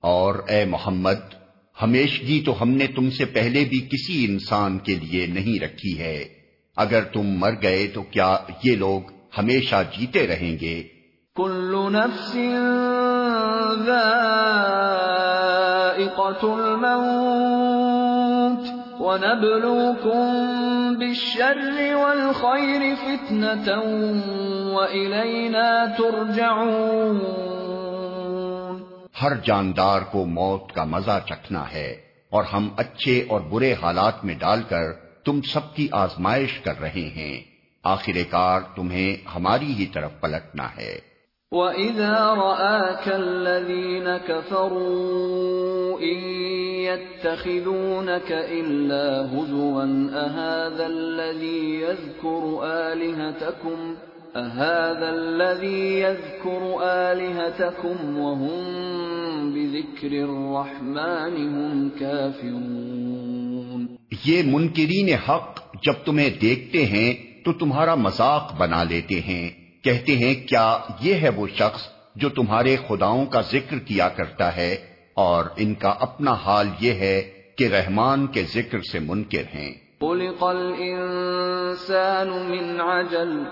اور 0.00 0.34
اے 0.48 0.64
محمد 0.64 1.34
ہمیشگی 1.82 2.42
تو 2.46 2.62
ہم 2.62 2.70
نے 2.70 2.86
تم 2.86 3.10
سے 3.10 3.24
پہلے 3.24 3.64
بھی 3.64 3.80
کسی 3.80 4.24
انسان 4.24 4.78
کے 4.78 4.94
لیے 4.94 5.26
نہیں 5.26 5.64
رکھی 5.64 5.98
ہے۔ 5.98 6.24
اگر 6.76 7.04
تم 7.04 7.22
مر 7.22 7.50
گئے 7.62 7.86
تو 7.86 8.02
کیا 8.02 8.38
یہ 8.64 8.76
لوگ 8.76 9.00
ہمیشہ 9.38 9.76
جیتے 9.96 10.26
رہیں 10.26 10.60
گے؟ 10.60 10.82
کل 11.36 11.92
نفس 11.92 12.36
ذائقت 13.86 16.44
الموت 16.44 17.59
وَنَبْلُوكُمْ 19.00 20.36
بِالشَّرِّ 20.96 21.92
وَالْخَيْرِ 21.92 22.94
فِتْنَةً 23.00 23.78
وَإِلَيْنَا 24.74 25.84
تُرْجَعُونَ. 25.96 27.18
ہر 29.22 29.32
جاندار 29.44 30.02
کو 30.02 30.26
موت 30.26 30.72
کا 30.72 30.84
مزہ 30.84 31.18
چکھنا 31.26 31.72
ہے 31.72 31.90
اور 32.30 32.44
ہم 32.44 32.68
اچھے 32.76 33.26
اور 33.28 33.40
برے 33.40 33.74
حالات 33.82 34.24
میں 34.24 34.34
ڈال 34.34 34.62
کر 34.68 34.92
تم 35.24 35.40
سب 35.40 35.74
کی 35.74 35.88
آزمائش 35.92 36.58
کر 36.58 36.80
رہے 36.80 37.10
ہیں۔ 37.16 37.40
آخر 37.84 38.18
کار 38.30 38.60
تمہیں 38.76 39.28
ہماری 39.34 39.74
ہی 39.74 39.86
طرف 39.86 40.10
پلٹنا 40.20 40.68
ہے۔ 40.76 41.09
وَإِذَا 41.52 42.34
رَآكَ 42.34 43.08
الَّذِينَ 43.08 44.16
كَفَرُوا 44.16 46.00
إِن 46.00 46.18
يَتَّخِذُونَكَ 46.86 48.32
إِلَّا 48.32 49.26
هُزُوًا 49.34 50.10
أَهَذَا 50.12 50.86
الَّذِي 50.86 51.80
يَذْكُرُ 51.80 52.42
آلِهَتَكُمْ 52.62 53.94
أَهَذَا 54.36 55.10
الَّذِي 55.10 56.00
يَذْكُرُ 56.00 56.62
آلِهَتَكُمْ 56.82 58.18
وَهُمْ 58.18 58.64
بِذِكْرِ 59.54 60.12
الرَّحْمَنِ 60.22 61.34
هُمْ 61.36 61.88
كَافِرُونَ 61.98 63.86
یہ 64.24 64.42
منکرین 64.46 65.08
حق 65.14 65.74
جب 65.82 65.92
تمہیں 66.04 66.30
دیکھتے 66.30 66.86
ہیں 66.86 67.14
تو 67.44 67.52
تمہارا 67.52 67.94
مذاق 67.94 68.52
بنا 68.58 68.82
لیتے 68.84 69.20
ہیں۔ 69.20 69.59
کہتے 69.82 70.12
ہیں 70.12 70.48
کیا 70.48 70.78
یہ 71.00 71.14
ہے 71.14 71.28
وہ 71.28 71.46
شخص 71.54 71.82
جو 72.16 72.28
تمہارے 72.28 72.76
خداؤں 72.88 73.26
کا 73.26 73.40
ذکر 73.40 73.78
کیا 73.78 74.08
کرتا 74.08 74.56
ہے؟ 74.56 74.76
اور 75.14 75.44
ان 75.56 75.74
کا 75.74 75.94
اپنا 76.00 76.32
حال 76.32 76.68
یہ 76.80 76.92
ہے 76.92 77.30
کہ 77.56 77.68
رحمان 77.68 78.26
کے 78.26 78.42
ذکر 78.42 78.78
سے 78.92 78.98
منکر 78.98 79.42
ہیں۔ 79.54 79.74
خلق 80.00 80.44
الانسان 80.44 82.28
من 82.28 82.80
عجل 82.80 83.44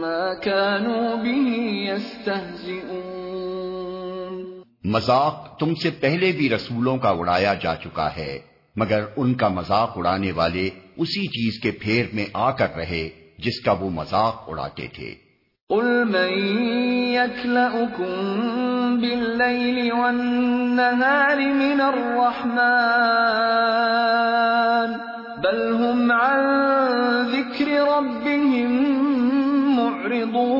مَا 0.01 0.33
كَانُوا 0.33 1.15
بِهِ 1.15 1.61
يَسْتَهْزِئُونَ. 1.87 3.01
مذاق 4.83 5.59
تم 5.59 5.75
سے 5.75 5.89
پہلے 5.89 6.31
بھی 6.31 6.49
رسولوں 6.49 6.97
کا 6.97 7.09
اڑایا 7.09 7.53
جا 7.53 7.75
چکا 7.75 8.15
ہے، 8.17 8.39
مگر 8.75 9.03
ان 9.15 9.33
کا 9.33 9.47
مذاق 9.47 9.97
اڑانے 9.97 10.31
والے 10.31 10.69
اسی 10.97 11.27
چیز 11.27 11.59
کے 11.63 11.71
پھیر 11.71 12.05
میں 12.13 12.25
آ 12.33 12.51
کر 12.51 12.75
رہے 12.75 13.09
جس 13.37 13.61
کا 13.65 13.71
وہ 13.71 13.89
مذاق 13.89 14.43
اڑاتے 14.47 14.87
تھے۔ 14.87 15.30
قل 15.71 16.05
من 16.05 16.33
يكلأكم 17.13 18.13
بالليل 19.01 19.93
والنهار 19.93 21.53
من 21.53 21.81
الرحمن 21.81 22.61
بل 25.43 25.73
هم 25.73 26.11
عن 26.11 26.39
ذكر 27.31 27.65
ربهم 27.67 28.71
معرضون 29.75 30.51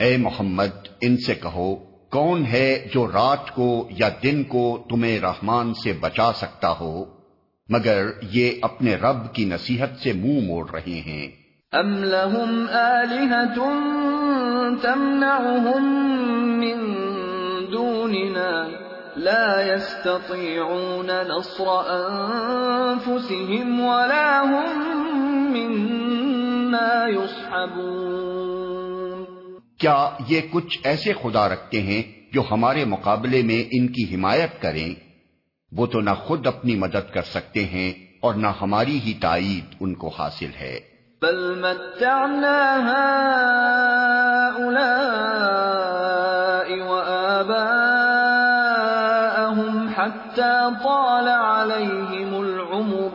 اے 0.00 0.16
محمد، 0.16 0.88
ان 1.00 1.16
سے 1.16 1.34
کہو، 1.34 1.76
کون 2.10 2.44
ہے 2.46 2.86
جو 2.94 3.06
رات 3.06 3.50
کو 3.50 3.88
یا 3.90 4.08
دن 4.22 4.42
کو 4.42 4.84
تمہیں 4.90 5.20
رحمان 5.20 5.74
سے 5.74 5.92
بچا 6.00 6.32
سکتا 6.32 6.70
ہو؟ 6.80 7.04
مگر 7.68 8.06
یہ 8.22 8.50
اپنے 8.62 8.94
رب 8.94 9.34
کی 9.34 9.44
نصیحت 9.44 9.90
سے 10.02 10.12
منہ 10.12 10.46
موڑ 10.46 10.70
رہے 10.70 11.02
ہیں۔ 11.06 11.45
ام 11.72 12.04
لهم 12.04 12.68
آلهة 12.68 13.54
تمنعهم 14.82 15.84
من 16.60 16.78
دوننا 17.70 18.68
لا 19.16 19.74
يستطيعون 19.74 21.06
نصر 21.06 21.68
أنفسهم 21.96 23.80
ولا 23.80 24.42
هم 24.42 24.78
منا 25.52 27.08
يصحبون 27.08 28.06
کیا 29.78 30.10
یہ 30.28 30.40
کچھ 30.50 30.78
ایسے 30.84 31.12
خدا 31.12 31.48
رکھتے 31.48 31.82
ہیں 31.82 32.02
جو 32.32 32.42
ہمارے 32.50 32.84
مقابلے 32.84 33.42
میں 33.42 33.62
ان 33.72 33.88
کی 33.88 34.14
حمایت 34.14 34.52
کریں؟ 34.62 34.94
وہ 35.72 35.86
تو 35.86 36.00
نہ 36.00 36.10
خود 36.10 36.46
اپنی 36.46 36.74
مدد 36.76 37.14
کر 37.14 37.22
سکتے 37.22 37.64
ہیں 37.64 37.92
اور 38.20 38.34
نہ 38.34 38.50
ہماری 38.60 38.98
ہی 39.04 39.14
تائید 39.20 39.74
ان 39.80 39.94
کو 39.94 40.08
حاصل 40.08 40.50
ہے۔ 40.60 40.95
بل 41.22 41.58
متعنا 41.58 42.76
هؤلاء 44.50 44.96
وآباءهم 46.88 47.74
حتى 49.88 50.70
طال 50.84 51.28
عليهم 51.28 52.42
العمر. 52.42 53.10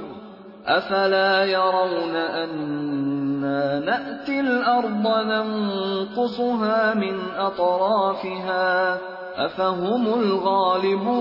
أفلا 0.66 1.46
يرون 1.46 2.16
أنا 2.16 3.80
نأتي 3.80 4.40
الأرض 4.40 5.08
ننقصها 5.26 6.94
من 6.94 7.20
أطرافها؟ 7.38 8.98
أفهم 9.46 10.14
الغالبون؟ 10.14 11.12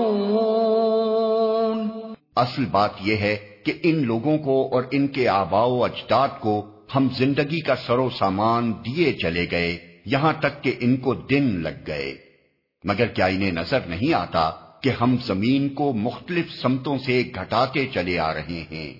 اصل 2.37 2.65
بات 2.65 2.91
یہ 3.01 3.15
ہے 3.15 3.50
کہ 3.63 3.73
ان 3.83 4.05
لوگوں 4.05 4.37
کو 4.37 4.69
اور 4.71 4.83
ان 4.91 5.07
کے 5.07 5.27
آبا 5.27 5.63
و 5.63 5.83
اجداد 5.83 6.27
کو 6.39 6.71
ہم 6.95 7.07
زندگی 7.17 7.59
کا 7.59 7.75
سرو 7.75 8.09
سامان 8.09 8.73
دیے 8.73 9.13
چلے 9.13 9.47
گئے، 9.51 9.77
یہاں 10.05 10.33
تک 10.39 10.63
کہ 10.63 10.75
ان 10.79 10.97
کو 10.97 11.13
دن 11.13 11.59
لگ 11.63 11.83
گئے۔ 11.87 12.15
مگر 12.83 13.07
کیا 13.07 13.25
انہیں 13.25 13.51
نظر 13.51 13.79
نہیں 13.87 14.13
آتا 14.13 14.51
کہ 14.81 14.91
ہم 15.01 15.15
زمین 15.25 15.69
کو 15.69 15.93
مختلف 15.93 16.45
سمتوں 16.61 16.97
سے 16.97 17.23
گھٹاتے 17.35 17.87
چلے 17.93 18.19
آ 18.19 18.33
رہے 18.33 18.63
ہیں؟ 18.71 18.99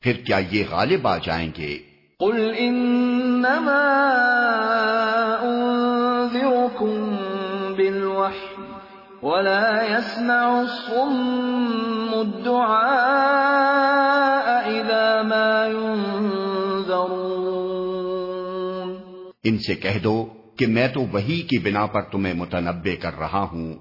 پھر 0.00 0.12
کیا 0.12 0.40
یہ 0.50 0.64
غالب 0.70 1.08
آ 1.08 1.16
جائیں 1.16 1.50
گے؟ 1.58 1.78
قل 2.18 2.54
انما 2.58 3.82
انذركم 5.42 7.16
بالوحي 7.76 8.71
ولا 9.22 9.98
يسمع 9.98 10.60
الصم 10.60 12.14
الدعاء 12.14 12.86
اذا 14.70 15.22
ما 15.22 15.66
ينذرون 15.66 17.12
ان 19.44 19.58
سے 19.58 19.74
کہہ 19.74 19.98
دو 20.04 20.26
کہ 20.58 20.66
میں 20.66 20.88
تو 20.88 21.00
وہی 21.12 21.42
کی 21.42 21.58
بنا 21.58 21.86
پر 21.86 22.02
تمہیں 22.02 22.34
متنبع 22.34 22.94
کر 23.02 23.14
رہا 23.18 23.42
ہوں 23.52 23.74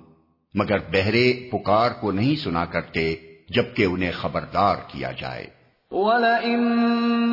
مگر 0.54 0.78
بہرے 0.78 1.50
پکار 1.52 1.92
کو 2.02 2.12
نہیں 2.12 2.36
سنا 2.36 2.66
کرتے 2.66 3.16
جبکہ 3.50 3.84
انہیں 3.86 4.12
خبردار 4.12 4.76
کیا 4.88 5.12
جائے۔ 5.12 5.48
وَلَئِن 5.92 6.64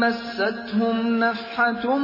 مَسَّتْهُمْ 0.00 0.96
نَفْحَةٌ 1.18 1.98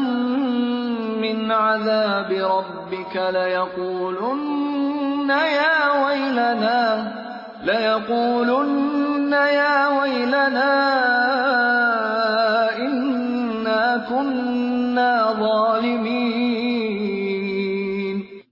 مِّنْ 1.25 1.51
عَذَابِ 1.51 2.31
رَبِّكَ 2.33 3.17
لَيَقُولُنَّ 3.31 5.04
يَا 5.31 6.07
وَيْلَنَا، 6.07 7.11
لَيَقُولُنَّ 7.63 9.35
يَا 9.53 9.89
وَيْلَنَا 9.89 10.91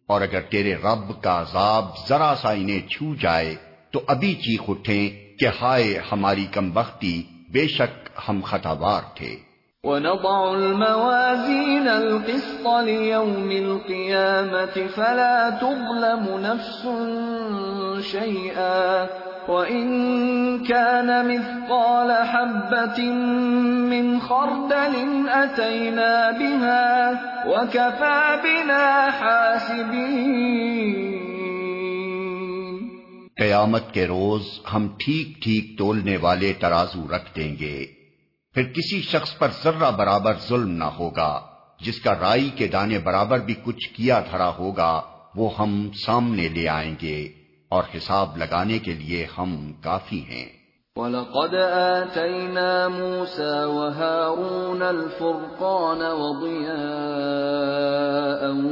اور 0.06 0.20
اگر 0.20 0.40
تیرے 0.40 0.74
رب 0.74 1.22
کا 1.22 1.40
عذاب 1.40 1.84
ذرا 2.08 2.34
سا 2.42 2.50
انہیں 2.50 2.88
چھو 2.88 3.14
جائے، 3.14 3.54
تو 3.90 4.00
ابھی 4.06 4.34
چیخ 4.34 4.60
اٹھیں 4.68 5.38
کہ 5.38 5.46
ہائے 5.62 6.00
ہماری 6.12 6.46
کم 6.52 6.70
بختی، 6.70 7.22
بے 7.52 7.68
شک 7.68 8.08
ہم 8.28 8.40
خطابار 8.44 9.00
تھے۔ 9.14 9.51
ونضع 9.86 10.54
الموازين 10.54 11.88
القسط 11.88 12.66
ليوم 12.66 13.50
القيامة 13.50 14.86
فلا 14.96 15.50
تظلم 15.50 16.38
نفس 16.38 16.82
شيئا 18.06 19.06
وَإِن 19.48 19.88
كَانَ 20.64 21.26
مِثْقَالَ 21.26 22.10
حَبَّةٍ 22.26 23.02
مِّنْ 23.90 24.20
خَرْدَلٍ 24.20 25.08
أَتَيْنَا 25.34 26.30
بِهَا 26.38 27.10
وَكَفَىٰ 27.46 28.36
بِنَا 28.42 29.08
حَاسِبِينَ. 29.20 30.12
قیامت 33.36 33.82
کے 33.92 34.06
روز 34.06 34.42
ہم 34.74 34.88
ٹھیک 34.98 35.42
ٹھیک 35.42 35.78
تولنے 35.78 36.16
والے 36.16 36.52
ترازو 36.60 37.06
رکھ 37.16 37.36
دیں 37.36 37.56
گے۔ 37.60 38.01
پھر 38.54 38.62
کسی 38.62 39.02
شخص 39.02 39.38
پر 39.38 39.48
ذرہ 39.64 39.90
برابر 39.90 40.32
ظلم 40.48 40.70
نہ 40.70 40.84
ہوگا، 40.84 41.40
جس 41.80 42.00
کا 42.00 42.14
رائی 42.20 42.50
کے 42.50 42.66
دانے 42.66 42.98
برابر 42.98 43.38
بھی 43.38 43.54
کچھ 43.64 43.94
کیا 43.94 44.20
دھڑا 44.20 44.52
ہوگا، 44.58 45.00
وہ 45.34 45.58
ہم 45.58 45.88
سامنے 46.06 46.48
لے 46.48 46.68
آئیں 46.68 46.94
گے، 47.02 47.28
اور 47.68 47.82
حساب 47.96 48.36
لگانے 48.36 48.78
کے 48.78 48.92
لیے 48.92 49.26
ہم 49.38 49.72
کافی 49.80 50.20
ہیں۔ 50.20 50.48
وَلَقَدْ 50.96 51.72
آتَيْنَا 51.72 52.88
مُوسَى 52.88 53.64
وَهَارُونَ 53.64 54.84
الْفُرْقَانَ 54.84 56.04
وَضِيَاءً 56.04 58.64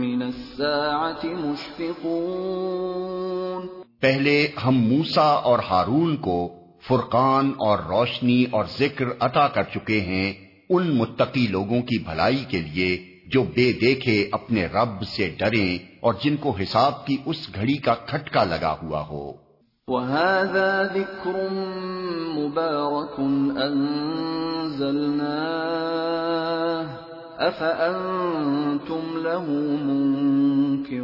من 0.00 0.22
الساعة 0.22 1.44
مشفقون. 1.44 3.66
پہلے 4.00 4.48
ہم 4.64 4.74
موسا 4.74 5.20
اور 5.20 5.58
ہارون 5.70 6.16
کو 6.16 6.50
فرقان 6.88 7.52
اور 7.58 7.78
روشنی 7.78 8.44
اور 8.50 8.64
ذکر 8.78 9.04
عطا 9.20 9.48
کر 9.48 9.62
چکے 9.62 10.00
ہیں 10.00 10.32
ان 10.70 10.96
متقی 10.96 11.46
لوگوں 11.46 11.82
کی 11.82 11.98
بھلائی 11.98 12.44
کے 12.48 12.60
لیے 12.60 13.04
جو 13.26 13.42
بے 13.42 13.72
دیکھے 13.72 14.28
اپنے 14.32 14.66
رب 14.66 15.02
سے 15.02 15.34
ڈریں 15.38 15.78
اور 16.00 16.14
جن 16.24 16.36
کو 16.36 16.50
حساب 16.50 17.06
کی 17.06 17.16
اس 17.24 17.54
گھڑی 17.54 17.76
کا 17.76 17.94
کھٹکا 17.94 18.44
لگا 18.44 18.76
ہوا 18.82 19.06
ہو۔ 19.06 19.41
وَهَذَا 19.88 20.82
ذِكْرٌ 20.94 21.50
مُبَارَكٌ 22.38 23.20
أَنزَلْنَاهُ 23.62 24.22
أَفَأَنْتُمْ 27.48 29.00
لَهُ 29.16 29.46
مُنْكِرُونَ 29.82 31.02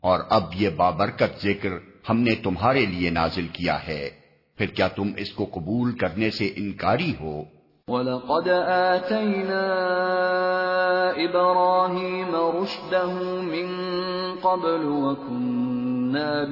اور 0.00 0.20
اب 0.30 0.42
یہ 0.54 0.68
بابرکت 0.76 1.42
ذکر 1.42 1.70
ہم 2.10 2.20
نے 2.20 2.34
تمہارے 2.34 2.86
لیے 2.86 3.10
نازل 3.10 3.46
کیا 3.52 3.86
ہے۔ 3.86 4.10
پھر 4.58 4.66
کیا 4.66 4.88
تم 4.88 5.10
اس 5.16 5.32
کو 5.32 5.44
قبول 5.44 5.92
کرنے 5.92 6.30
سے 6.30 6.52
انکاری 6.56 7.12
ہو؟ 7.20 7.44
وَلَقَدْ 7.88 8.48
آتَيْنَا 8.68 9.64
إِبْرَاهِيمَ 11.24 12.34
رُشْدَهُ 12.34 13.42
مِنْ 13.42 13.66
قَبْلُ 14.40 14.84
وَكُنَّا 14.84 16.44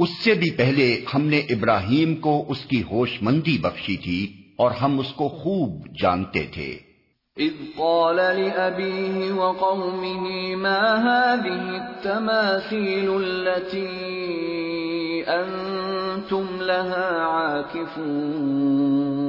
اس 0.00 0.08
سے 0.24 0.34
بھی 0.34 0.50
پہلے 0.50 1.04
ہم 1.14 1.22
نے 1.22 1.38
ابراہیم 1.38 2.14
کو 2.14 2.44
اس 2.48 2.64
کی 2.64 2.82
ہوش 2.82 3.18
مندی 3.22 3.58
بخشی 3.58 3.96
تھی 3.96 4.32
اور 4.56 4.70
ہم 4.70 5.00
اس 5.00 5.12
کو 5.12 5.28
خوب 5.28 5.86
جانتے 6.02 6.46
تھے۔ 6.52 6.92
اذ 7.36 7.52
قال 7.76 8.16
لأبيه 8.16 9.34
وقومه 9.36 10.28
ما 10.56 10.80
هذه 10.96 11.78
التماثيل 11.80 13.10
التي 13.24 13.88
أنتم 15.26 16.44
لها 16.60 17.22
عاكفون؟ 17.24 19.21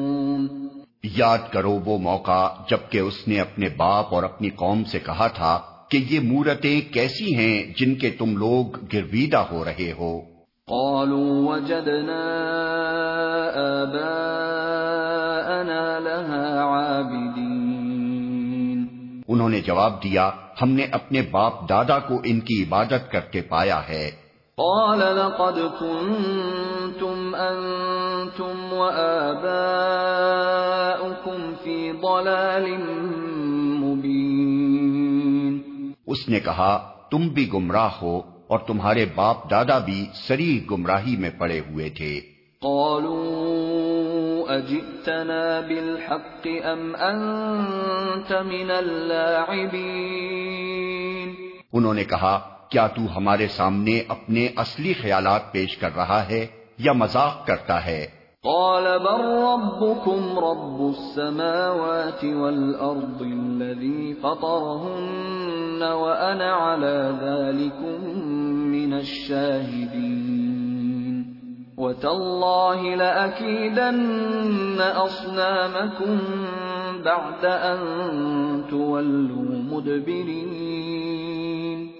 یاد 1.04 1.38
کرو 1.52 1.80
وہ 1.86 1.98
موقع 1.98 2.48
جبکہ 2.70 2.98
اس 2.98 3.28
نے 3.28 3.40
اپنے 3.40 3.70
باپ 3.78 4.14
اور 4.14 4.24
اپنی 4.24 4.50
قوم 4.50 4.84
سے 4.84 5.00
کہا 5.00 5.28
تھا 5.28 5.60
کہ 5.90 6.06
یہ 6.10 6.20
مورتیں 6.20 6.94
کیسی 6.94 7.36
ہیں 7.36 7.64
جن 7.78 7.96
کے 7.96 8.10
تم 8.10 8.38
لوگ 8.38 8.78
گرویدہ 8.94 9.38
ہو 9.38 9.66
رہے 9.66 9.92
ہو۔ 9.92 10.22
قالوا 10.68 11.54
وجدنا 11.54 12.20
آباءنا 13.82 14.20
لها 16.00 16.58
عابدين۔ 16.64 17.54
انہوں 19.28 19.50
نے 19.50 19.62
جواب 19.62 20.04
دیا 20.04 20.32
ہم 20.62 20.70
نے 20.70 20.84
اپنے 20.92 21.22
باپ 21.22 21.70
دادا 21.70 22.00
کو 22.00 22.22
ان 22.24 22.40
کی 22.40 22.64
عبادت 22.64 23.12
کرتے 23.12 23.42
پایا 23.42 23.82
ہے۔ 23.90 24.23
قال 24.58 25.00
لقد 25.00 25.72
كنتم 25.80 27.36
انتم 27.36 28.74
وآباؤكم 28.74 31.54
في 31.64 31.92
ضلال 31.92 32.66
اس 36.08 36.30
نے 36.30 36.40
کہا 36.40 36.92
تم 37.12 37.28
بھی 37.28 37.54
گمراہ 37.54 37.90
ہو 38.02 38.22
اور 38.48 38.60
تمہارے 38.60 39.06
باپ 39.16 39.52
دادا 39.52 39.80
بھی 39.80 40.06
سری 40.14 40.66
گمراہی 40.72 41.18
میں 41.18 41.30
پڑے 41.38 41.60
ہوئے 41.60 41.90
تھے۔ 41.90 42.22
قالوا 42.62 44.54
اجئتنا 44.54 45.62
بالحق 45.68 46.48
ام 46.64 46.96
انت 47.00 48.32
من 48.32 48.72
اللاعبین 48.72 51.34
انہوں 51.74 51.94
نے 51.94 52.04
کہا 52.04 52.50
کیا 52.74 52.88
تو 52.88 53.18
ہمارے 53.18 53.48
سامنے 53.48 54.04
اپنے 54.08 54.50
اصلی 54.56 54.94
خیالات 54.94 55.52
پیش 55.52 55.78
کر 55.78 55.90
رہا 55.96 56.30
ہے 56.30 56.48
یا 56.78 56.92
مذاق 56.92 57.48
کرتا 57.48 57.86
ہے؟ 57.86 58.08
قال 58.44 58.84
بل 58.84 59.22
ربكم 59.22 60.40
رب 60.40 60.90
السماوات 60.90 62.26
والأرض 62.26 63.22
الذي 63.22 64.14
فطرهن 64.14 65.82
وأنا 65.82 66.54
على 66.54 67.20
ذلك 67.24 68.02
من 68.66 68.94
الشاهدين. 68.94 71.24
وتالله 71.78 72.96
لأكيدن 72.96 74.82
أصنامكم 74.82 76.20
بعد 77.06 77.46
أن 77.46 77.80
تولوا 78.70 79.64
مدبرين. 79.72 81.93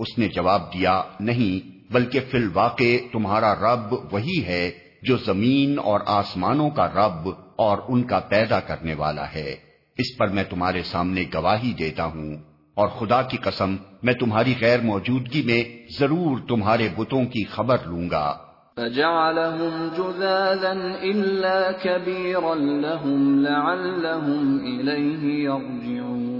اس 0.00 0.18
نے 0.18 0.28
جواب 0.28 0.74
دیا، 0.74 1.02
نہیں، 1.20 1.92
بلکہ 1.92 2.20
فی 2.30 2.38
الواقع 2.38 2.96
تمہارا 3.12 3.54
رب 3.54 3.92
وہی 4.12 4.44
ہے 4.44 4.70
جو 5.02 5.16
زمین 5.16 5.78
اور 5.78 6.00
آسمانوں 6.06 6.70
کا 6.70 6.86
رب 6.86 7.28
اور 7.56 7.78
ان 7.88 8.02
کا 8.02 8.20
پیدا 8.20 8.60
کرنے 8.60 8.94
والا 8.94 9.24
ہے۔ 9.34 9.56
اس 9.98 10.18
پر 10.18 10.26
میں 10.26 10.44
تمہارے 10.50 10.82
سامنے 10.82 11.24
گواہی 11.34 11.72
دیتا 11.72 12.04
ہوں۔ 12.04 12.36
اور 12.74 12.88
خدا 12.88 13.22
کی 13.22 13.36
قسم، 13.36 13.76
میں 14.02 14.14
تمہاری 14.14 14.54
غیر 14.60 14.80
موجودگی 14.80 15.42
میں 15.42 15.62
ضرور 15.98 16.38
تمہارے 16.48 16.88
بتوں 16.96 17.24
کی 17.24 17.44
خبر 17.44 17.76
لوں 17.86 18.10
گا۔ 18.10 18.36
فجعلهم 18.76 19.88
جذاذا 19.96 20.72
إلا 21.02 21.70
كبيرا 21.82 22.54
لهم 22.54 23.40
لعلهم 23.40 24.58
إليه 24.58 25.38
يرجعون۔ 25.38 26.39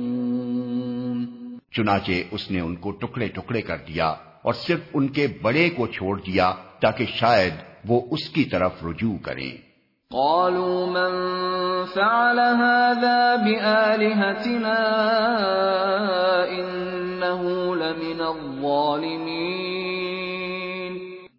چنانچہ 1.77 2.13
اس 2.31 2.51
نے 2.51 2.61
ان 2.61 2.77
کو 2.77 2.91
ٹکڑے 2.91 3.29
ٹکڑے 3.29 3.63
کر 3.63 3.77
دیا 3.77 4.09
اور 4.43 4.53
صرف 4.53 4.81
ان 4.95 5.09
کے 5.09 5.27
بڑے 5.43 5.71
کو 5.71 5.87
چھوڑ 5.87 6.21
دیا 6.21 6.53
تاکہ 6.81 7.05
شاید 7.15 7.55
وہ 7.89 8.01
اس 8.11 8.29
کی 8.29 8.45
طرف 8.45 8.73
رجوع 8.85 9.17
کریں۔ 9.23 9.71
قالوا 10.11 10.87
من 10.87 11.13
فعل 11.95 12.39
هذا 12.39 13.35
بآلهتنا 13.37 14.77
إنه 16.49 17.49
لمن 17.75 18.21
الظالمين۔ 18.21 19.21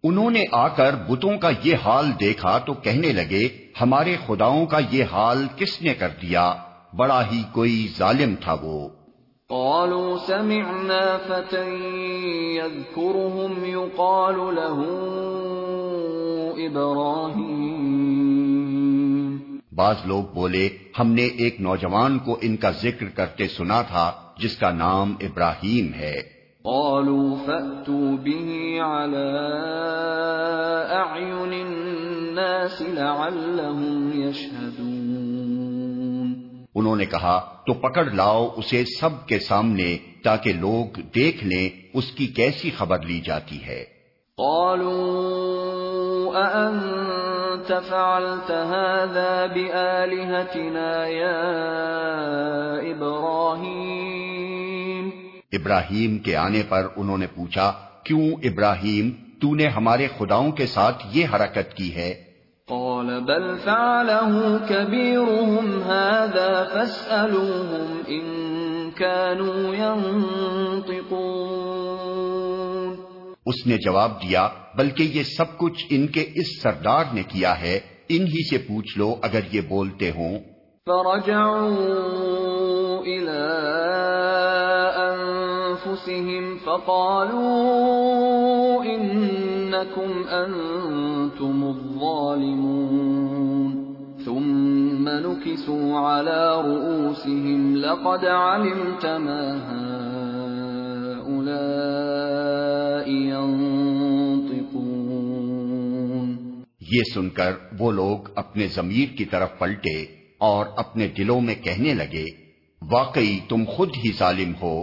انہوں 0.02 0.30
نے 0.30 0.44
آ 0.52 0.68
کر 0.68 0.94
بتوں 0.94 1.38
کا 1.38 1.50
یہ 1.62 1.74
حال 1.84 2.10
دیکھا 2.20 2.58
تو 2.58 2.72
کہنے 2.74 3.12
لگے 3.12 3.48
ہمارے 3.80 4.16
خداؤں 4.26 4.66
کا 4.66 4.78
یہ 4.90 5.04
حال 5.12 5.46
کس 5.56 5.82
نے 5.82 5.94
کر 5.94 6.08
دیا؟ 6.22 6.54
بڑا 6.92 7.30
ہی 7.32 7.42
کوئی 7.52 7.88
ظالم 7.98 8.34
تھا 8.40 8.56
وہ۔ 8.62 8.88
قالوا 9.48 10.16
سمعنا 10.26 11.18
فتى 11.28 11.70
يذكرهم 12.56 13.64
يقال 13.64 14.36
له 14.54 14.82
ابراہیم 16.66 17.72
بعض 19.72 19.96
لوگ 20.04 20.34
بولے 20.34 20.68
ہم 20.98 21.12
نے 21.12 21.26
ایک 21.26 21.60
نوجوان 21.60 22.18
کو 22.18 22.38
ان 22.42 22.56
کا 22.56 22.70
ذکر 22.70 23.08
کرتے 23.08 23.48
سنا 23.48 23.82
تھا 23.82 24.12
جس 24.38 24.56
کا 24.56 24.70
نام 24.70 25.14
ابراہیم 25.20 25.94
ہے۔ 25.94 26.20
قالوا 26.62 27.36
فأتوا 27.46 28.16
به 28.24 28.78
على 28.80 29.38
أعين 30.92 31.52
الناس 31.66 32.80
لعلهم 32.80 34.10
يشهدون۔ 34.14 35.12
انہوں 36.74 36.96
نے 36.96 37.04
کہا 37.06 37.51
تو 37.66 37.72
پکڑ 37.72 38.04
لاؤ 38.04 38.48
اسے 38.56 38.84
سب 39.00 39.26
کے 39.26 39.38
سامنے 39.38 39.96
تاکہ 40.24 40.52
لوگ 40.52 41.00
دیکھ 41.14 41.44
لیں 41.44 41.90
اس 41.94 42.12
کی 42.12 42.26
کیسی 42.26 42.70
خبر 42.70 43.02
لی 43.02 43.20
جاتی 43.20 43.66
ہے۔ 43.66 43.84
قالوا 44.36 46.34
أأنت 46.34 47.52
أنت 47.52 47.68
فعلت 47.68 48.50
هذا 48.50 49.46
بآلهتنا 49.54 51.06
يا 51.06 51.42
إبراهيم؟ 52.94 55.10
ابراہیم 55.52 56.18
کے 56.18 56.36
آنے 56.36 56.62
پر 56.68 56.86
انہوں 56.96 57.18
نے 57.18 57.26
پوچھا 57.26 57.72
کیوں 58.04 58.20
ابراہیم 58.20 59.10
تو 59.40 59.54
نے 59.54 59.66
ہمارے 59.66 60.08
خداؤں 60.18 60.52
کے 60.52 60.66
ساتھ 60.66 61.02
یہ 61.12 61.26
حرکت 61.32 61.74
کی 61.74 61.94
ہے؟ 61.94 62.31
قال 62.68 63.20
بل 63.20 63.58
فعله 63.58 64.58
كبيرهم 64.68 65.82
هذا 65.82 66.64
فاسألوهم 66.64 67.86
إن 68.08 68.42
كانوا 68.90 69.74
ينطقون. 69.74 70.92
اس 73.46 73.66
نے 73.66 73.76
جواب 73.78 74.22
دیا 74.22 74.48
بلکہ 74.74 75.02
یہ 75.02 75.22
سب 75.22 75.58
کچھ 75.58 75.86
ان 75.90 76.06
کے 76.06 76.20
اس 76.20 76.62
سردار 76.62 77.04
نے 77.12 77.22
کیا 77.22 77.60
ہے 77.60 77.80
انہی 78.08 78.48
سے 78.50 78.58
پوچھ 78.58 78.98
لو 78.98 79.14
اگر 79.22 79.40
یہ 79.52 79.60
بولتے 79.68 80.10
ہوں۔ 80.10 80.38
فرجعوا 80.86 81.78
إلى 83.04 83.48
أنفسهم 85.14 86.58
فقالوا 86.58 87.82
إنكم 89.82 90.10
أنتم 90.28 91.64
الظالمون 91.64 93.12
ثم 94.24 95.08
نكسوا 95.08 95.98
على 95.98 96.60
رؤوسهم 96.60 97.76
لقد 97.76 98.24
علمت 98.24 99.06
ما 99.06 99.60
هؤلاء 101.22 103.08
ينطقون 103.10 103.92
یہ 106.92 107.02
سن 107.14 107.26
کر 107.30 107.52
وہ 107.78 107.88
لوگ 107.92 108.18
اپنے 108.34 108.64
ضمیر 108.66 109.08
کی 109.18 109.24
طرف 109.24 109.50
پلٹے 109.58 109.98
اور 110.38 110.66
اپنے 110.76 111.04
دلوں 111.18 111.40
میں 111.40 111.54
کہنے 111.54 111.92
لگے، 111.94 112.26
واقعی 112.82 113.36
تم 113.48 113.60
خود 113.68 113.90
ہی 114.04 114.10
ظالم 114.18 114.52
ہو، 114.62 114.76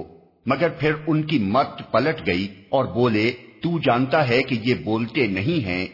مگر 0.46 0.70
پھر 0.80 0.94
ان 1.08 1.20
کی 1.24 1.38
مت 1.40 1.74
پلٹ 1.92 2.18
گئی 2.28 2.46
اور 2.70 2.86
بولے 2.86 3.28
تو 3.63 3.80
جانتا 3.80 4.28
ہے 4.28 4.43
کہ 4.43 4.60
یہ 4.63 4.74
بولتے 4.84 5.28
نہیں 5.28 5.65
ہیں۔ 5.65 5.88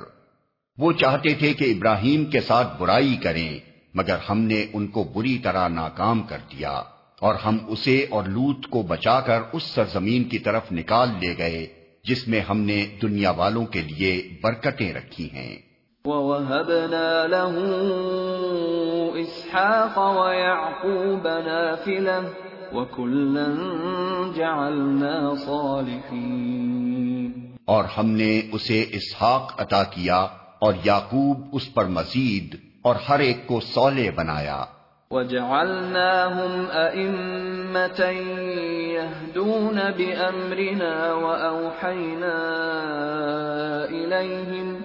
وہ 0.79 0.93
چاہتے 0.93 1.35
تھے 1.35 1.55
کہ 1.55 1.65
ابراہیم 1.65 2.25
کے 2.25 2.41
ساتھ 2.41 2.81
برائی 2.81 3.17
کریں، 3.17 3.59
مگر 3.95 4.17
ہم 4.31 4.39
نے 4.39 4.67
ان 4.73 4.87
کو 4.87 5.05
بری 5.05 5.39
طرح 5.39 5.69
ناکام 5.69 6.23
کر 6.23 6.39
دیا 6.53 6.83
اور 7.21 7.35
ہم 7.35 7.59
اسے 7.69 8.07
اور 8.11 8.25
لوت 8.25 8.67
کو 8.71 8.83
بچا 8.83 9.21
کر 9.21 9.41
اس 9.53 9.63
سرزمین 9.63 10.25
کی 10.25 10.39
طرف 10.39 10.73
نکال 10.73 11.09
لے 11.09 11.39
گئے۔ 11.39 11.80
جس 12.05 12.29
میں 12.29 12.41
ہم 12.41 12.61
نے 12.61 12.87
دنیا 13.03 13.31
والوں 13.31 13.67
کے 13.67 13.83
لیے 13.83 14.29
برکتیں 14.43 14.93
رکھی 14.93 15.29
ہیں۔ 15.33 15.59
ووهبنا 16.05 17.27
له 17.27 17.59
إسحاق 19.23 19.99
ويعقوب 19.99 21.29
نافلة 21.29 22.29
وكلا 22.73 23.45
جعلنا 24.37 25.35
صالحين۔ 25.45 27.33
اور 27.65 27.85
ہم 27.85 28.11
نے 28.11 28.43
اسے 28.53 28.85
اسحاق 28.93 29.55
عطا 29.59 29.83
کیا 29.83 30.17
اور 30.59 30.75
یعقوب 30.85 31.47
اس 31.53 31.75
پر 31.75 31.85
مزید 31.85 32.57
اور 32.83 32.95
ہر 33.09 33.19
ایک 33.19 33.47
کو 33.47 33.61
سولے 33.61 34.11
بنایا۔ 34.11 34.65
وجعلناهم 35.13 36.67
أئمة 36.71 38.01
يهدون 38.95 39.91
بأمرنا 39.91 41.15
وأوحينا 41.15 42.35
إليهم 43.85 44.81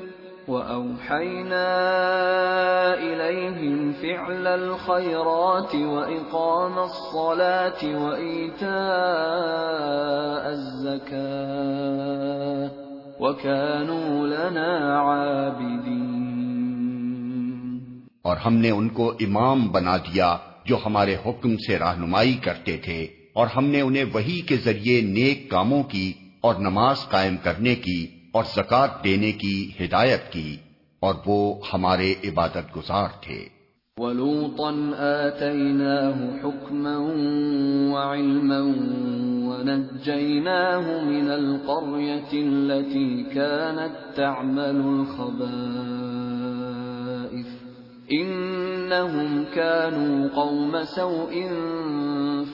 وأوحينا 0.48 1.68
إليهم 2.94 3.94
فعل 3.94 4.48
الخيرات 4.48 5.76
وإقام 5.76 6.80
الصلاة 6.80 8.06
وإيتاء 8.06 8.70
الزكاة 10.58 12.06
وكانوا 13.20 14.28
لنا 14.28 15.00
عابدين 15.00 16.15
اور 18.26 18.38
ہم 18.46 18.54
نے 18.58 18.70
ان 18.72 18.88
کو 18.90 19.06
امام 19.22 19.60
بنا 19.72 19.96
دیا 20.06 20.30
جو 20.66 20.76
ہمارے 20.86 21.16
حکم 21.26 21.52
سے 21.68 21.74
رہنمائی 21.80 22.36
کرتے 22.44 22.76
تھے، 22.78 23.00
اور 23.34 23.48
ہم 23.48 23.66
نے 23.66 23.82
انہیں 23.82 24.08
وہی 24.14 24.40
کے 24.42 24.58
ذریعے 24.66 25.02
نیک 25.02 25.50
کاموں 25.52 25.84
کی 25.84 26.08
اور 26.42 26.56
نماز 26.60 26.98
قائم 27.10 27.36
کرنے 27.44 27.76
کی 27.86 28.00
اور 28.32 28.44
زکوٰۃ 28.56 29.04
دینے 29.04 29.32
کی 29.42 29.58
ہدایت 29.80 30.32
کی، 30.32 30.52
اور 31.02 31.16
وہ 31.26 31.40
ہمارے 31.74 32.10
عبادت 32.24 32.66
گزار 32.76 33.10
تھے۔ 33.22 33.42
ولوطا 33.98 34.70
آتيناه 35.08 36.18
حكما 36.42 36.96
وعلما 37.94 38.62
ونجيناه 39.50 40.86
من 41.06 41.28
القرية 41.32 42.32
التي 42.42 43.10
كانت 43.34 43.94
تعمل 44.16 44.82
الخبائث۔ 44.86 46.35
إنهم 48.12 49.44
كانوا 49.56 50.28
قوم 50.36 50.84
سوء 50.84 51.34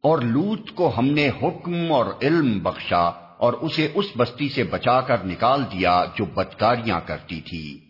اور 0.00 0.18
لوت 0.18 0.70
کو 0.74 0.92
ہم 0.98 1.06
نے 1.06 1.28
حکم 1.28 1.92
اور 1.92 2.06
علم 2.22 2.58
بخشا 2.58 3.08
اور 3.38 3.52
اسے 3.52 3.88
اس 3.94 4.06
بستی 4.16 4.48
سے 4.48 4.64
بچا 4.64 5.00
کر 5.00 5.24
نکال 5.24 5.62
دیا 5.62 6.04
جو 6.18 6.24
بدکاریاں 6.24 7.00
کرتی 7.06 7.40
تھی۔ 7.40 7.80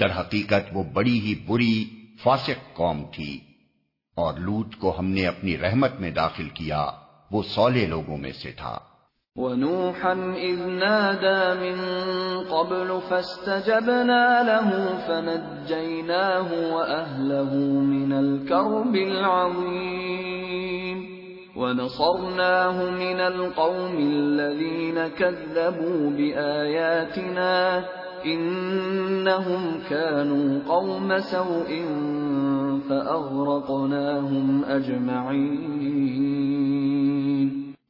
در 0.00 0.20
حقیقت 0.20 0.70
وہ 0.72 0.82
بڑی 0.92 1.20
ہی 1.20 1.34
بری 1.46 1.84
فاسق 2.22 2.76
قوم 2.76 3.02
تھی۔ 3.12 3.40
اور 4.16 4.34
لوت 4.34 4.76
کو 4.80 4.98
ہم 4.98 5.06
نے 5.06 5.26
اپنی 5.26 5.58
رحمت 5.58 6.00
میں 6.00 6.10
داخل 6.10 6.48
کیا، 6.48 6.86
وہ 7.30 7.42
سولے 7.42 7.86
لوگوں 7.86 8.18
میں 8.18 8.32
سے 8.32 8.52
تھا۔ 8.52 8.78
ونوحا 9.36 10.12
إذ 10.36 10.60
نادى 10.66 11.42
من 11.60 11.78
قبل 12.50 12.98
فاستجبنا 13.08 14.42
له 14.42 14.68
فنجيناه 15.06 16.48
وأهله 16.74 17.54
من 17.94 18.12
الكرب 18.12 18.94
العظيم 18.94 20.16
ونصرناه 21.56 22.90
من 22.90 23.20
القوم 23.20 23.96
الذين 23.98 25.08
كذبوا 25.08 26.10
بآياتنا 26.10 27.84
إنهم 28.26 29.78
كانوا 29.88 30.58
قوم 30.66 31.18
سوء 31.18 31.70
فأغرقناهم 32.88 34.60
أجمعين 34.68 35.66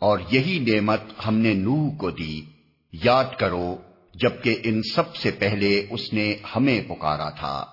اور 0.01 0.19
یہی 0.31 0.75
نعمت 0.75 1.01
ہم 1.27 1.35
نے 1.35 1.55
نوح 1.55 1.97
کو 1.97 2.11
دی۔ 2.11 2.41
یاد 3.05 3.25
کرو، 3.39 3.77
جبکہ 4.15 4.57
ان 4.65 4.81
سب 4.95 5.17
سے 5.17 5.31
پہلے 5.31 5.87
اس 5.91 6.13
نے 6.13 6.37
ہمیں 6.57 6.81
پکارا 6.89 7.31
تھا۔ 7.31 7.65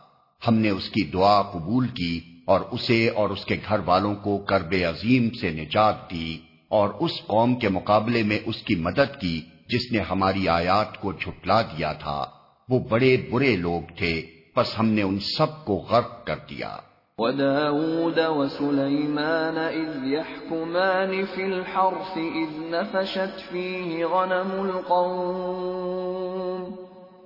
ہم 0.48 0.56
نے 0.56 0.70
اس 0.70 0.90
کی 0.90 1.02
دعا 1.02 1.42
قبول 1.42 1.88
کی 1.88 2.20
اور 2.48 2.62
اسے 2.72 3.10
اور 3.10 3.30
اس 3.30 3.46
کے 3.46 3.58
گھر 3.70 3.80
والوں 3.86 4.16
کو 4.16 4.38
کرب 4.38 4.74
عظیم 4.90 5.30
سے 5.30 5.50
نجات 5.50 6.12
دی 6.12 6.38
اور 6.70 6.90
اس 7.00 7.12
قوم 7.28 7.56
کے 7.56 7.70
مقابلے 7.70 8.24
میں 8.24 8.40
اس 8.46 8.56
کی 8.56 8.76
مدد 8.76 9.22
کی 9.22 9.42
جس 9.70 9.92
نے 9.92 10.00
ہماری 10.00 10.48
آیات 10.48 11.02
کو 11.02 11.12
جھٹلا 11.12 11.62
دیا 11.62 11.94
تھا۔ 11.94 12.26
وہ 12.70 12.80
بڑے 12.80 13.18
برے 13.32 13.56
لوگ 13.56 13.82
تھے 13.98 14.22
بس 14.56 14.80
ہم 14.80 14.86
نے 14.86 15.02
ان 15.02 15.20
سب 15.20 15.66
کو 15.66 15.76
غرق 15.76 16.26
کر 16.26 16.36
دیا۔ 16.50 16.78
وداود 17.18 18.18
وسليمان 18.18 19.58
إذ 19.58 20.14
يحكمان 20.14 21.22
في 21.36 21.44
الحرث 21.44 22.18
إذ 22.18 22.60
نفشت 22.60 23.52
فيه 23.52 24.06
غنم 24.06 24.62
القوم۔ 24.62 26.76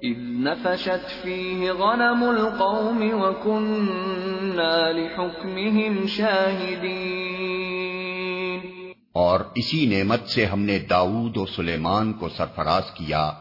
إذ 0.04 0.19
نفشت 0.19 1.23
فيه 1.23 1.71
غنم 1.71 2.23
القوم 2.23 3.10
وكنا 3.13 4.91
لحكمهم 4.91 6.08
شاهدين 6.08 8.60
اور 9.13 9.39
اسی 9.56 9.86
نعمت 9.86 10.28
سے 10.28 10.45
ہم 10.45 10.60
نے 10.60 10.80
داؤد 10.80 11.38
و 11.38 11.45
سلیمان 11.45 12.13
کو 12.13 12.30
سرفراز 12.30 12.91
کیا۔ 12.91 13.32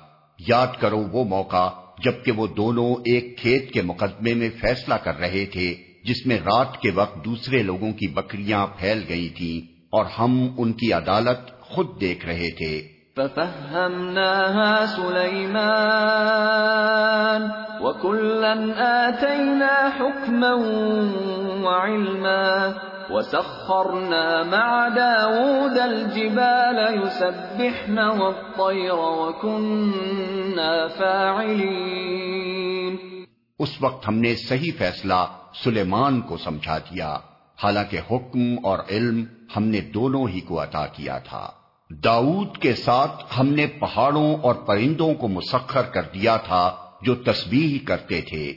یاد 0.49 0.81
کرو 0.81 1.05
وہ 1.13 1.25
موقع 1.25 1.69
جبکہ 2.05 2.33
وہ 2.33 2.47
دونوں 2.47 2.95
ایک 2.95 3.39
کھیت 3.39 3.73
کے 3.73 3.83
مقدمے 3.83 4.35
میں 4.35 4.51
فیصلہ 4.61 4.95
کر 4.95 5.19
رہے 5.19 5.47
تھے، 5.47 5.75
جس 6.05 6.27
میں 6.27 6.39
رات 6.39 6.81
کے 6.81 6.91
وقت 6.91 7.25
دوسرے 7.25 7.63
لوگوں 7.63 7.93
کی 7.93 8.07
بکریاں 8.07 8.67
پھیل 8.67 9.05
گئی 9.09 9.29
تھیں 9.29 9.73
اور 9.91 10.05
ہم 10.19 10.49
ان 10.59 10.73
کی 10.73 10.93
عدالت 10.93 11.61
خود 11.61 12.01
دیکھ 12.01 12.27
رہے 12.27 12.51
تھے۔ 12.51 12.97
ففهمناها 13.17 14.85
سليمان 14.97 15.77
وكلا 17.81 18.53
آتينا 19.05 19.89
حكما 19.99 20.53
وعلما 21.65 22.73
وسخرنا 23.11 24.43
مع 24.43 24.89
داود 24.89 25.79
الجبال 25.79 27.03
يسبحن 27.03 27.99
والطير 27.99 28.93
وكنا 28.93 30.87
فاعلين 30.99 32.97
اس 33.59 33.83
وقت 33.83 34.09
ہم 34.09 34.15
نے 34.15 34.35
صحیح 34.35 34.73
فیصلہ 34.79 35.27
سلیمان 35.65 36.21
کو 36.21 36.37
سمجھا 36.37 36.79
دیا۔ 36.79 37.19
حالانکہ 37.65 37.99
حکم 38.11 38.67
اور 38.67 38.79
علم 38.91 39.25
ہم 39.57 39.63
نے 39.63 39.81
دونوں 39.81 40.29
ہی 40.29 40.41
کو 40.41 40.63
عطا 40.63 40.87
کیا 40.87 41.19
تھا۔ 41.19 41.51
داؤد 41.91 42.57
کے 42.57 42.75
ساتھ 42.75 43.41
ہم 43.41 43.47
نے 43.47 43.67
پہاڑوں 43.67 44.35
اور 44.35 44.55
پرندوں 44.55 45.15
کو 45.15 45.29
مسخر 45.29 45.83
کر 45.83 46.03
دیا 46.03 46.37
تھا 46.37 46.77
جو 47.03 47.15
تسبیح 47.15 47.87
کرتے 47.87 48.21
تھے۔ 48.21 48.53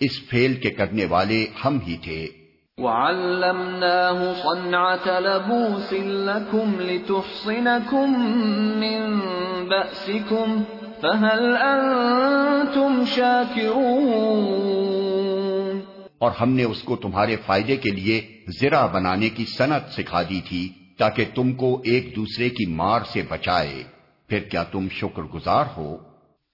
اس 0.00 0.28
فیل 0.30 0.54
کے 0.54 0.70
کرنے 0.70 1.04
والے 1.04 1.46
ہم 1.64 1.78
ہی 1.86 1.96
تھے۔ 1.96 2.45
وَعَلَّمْنَاهُ 2.80 4.42
صَنْعَةَ 4.42 5.20
لَبُوسٍ 5.20 5.92
لَكُمْ 6.02 6.80
لِتُحْصِنَكُمْ 6.80 8.36
مِنْ 8.76 9.20
بَأْسِكُمْ 9.68 10.62
فَهَلْ 11.00 11.56
أَنْتُمْ 11.56 13.06
شَاكِرُونَ 13.06 15.80
اور 16.18 16.30
ہم 16.40 16.50
نے 16.50 16.64
اس 16.64 16.82
کو 16.82 16.96
تمہارے 16.96 17.36
فائدے 17.46 17.76
کے 17.76 17.90
لیے 17.90 18.26
زرا 18.60 18.86
بنانے 18.86 19.28
کی 19.28 19.44
صنعت 19.44 19.90
سکھا 19.90 20.22
دی 20.22 20.40
تھی 20.48 20.72
تاکہ 20.98 21.24
تم 21.34 21.52
کو 21.52 21.80
ایک 21.84 22.16
دوسرے 22.16 22.48
کی 22.48 22.66
مار 22.66 23.00
سے 23.12 23.22
بچائے۔ 23.28 23.82
پھر 24.28 24.38
کیا 24.38 24.62
تم 24.62 24.86
شکر 24.90 25.22
گزار 25.22 25.64
ہو؟ 25.76 25.96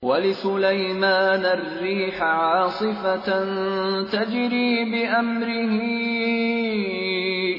وَلِسُلَيْمَانَ 0.03 1.47
الرِّيحَ 1.47 2.25
عَاصِفَةً 2.25 3.33
تَجْرِي 4.11 4.85
بِأَمْرِهِ 4.85 5.79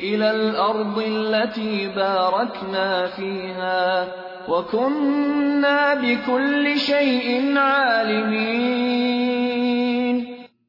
إِلَى 0.03 0.29
الْأَرْضِ 0.29 1.05
الَّتِي 1.05 1.87
بَارَكْنَا 1.87 3.05
فِيهَا 3.15 4.07
وَكُنَّا 4.47 5.93
بِكُلِّ 5.93 6.77
شَيْءٍ 6.77 7.57
عَالِمِينَ. 7.57 10.19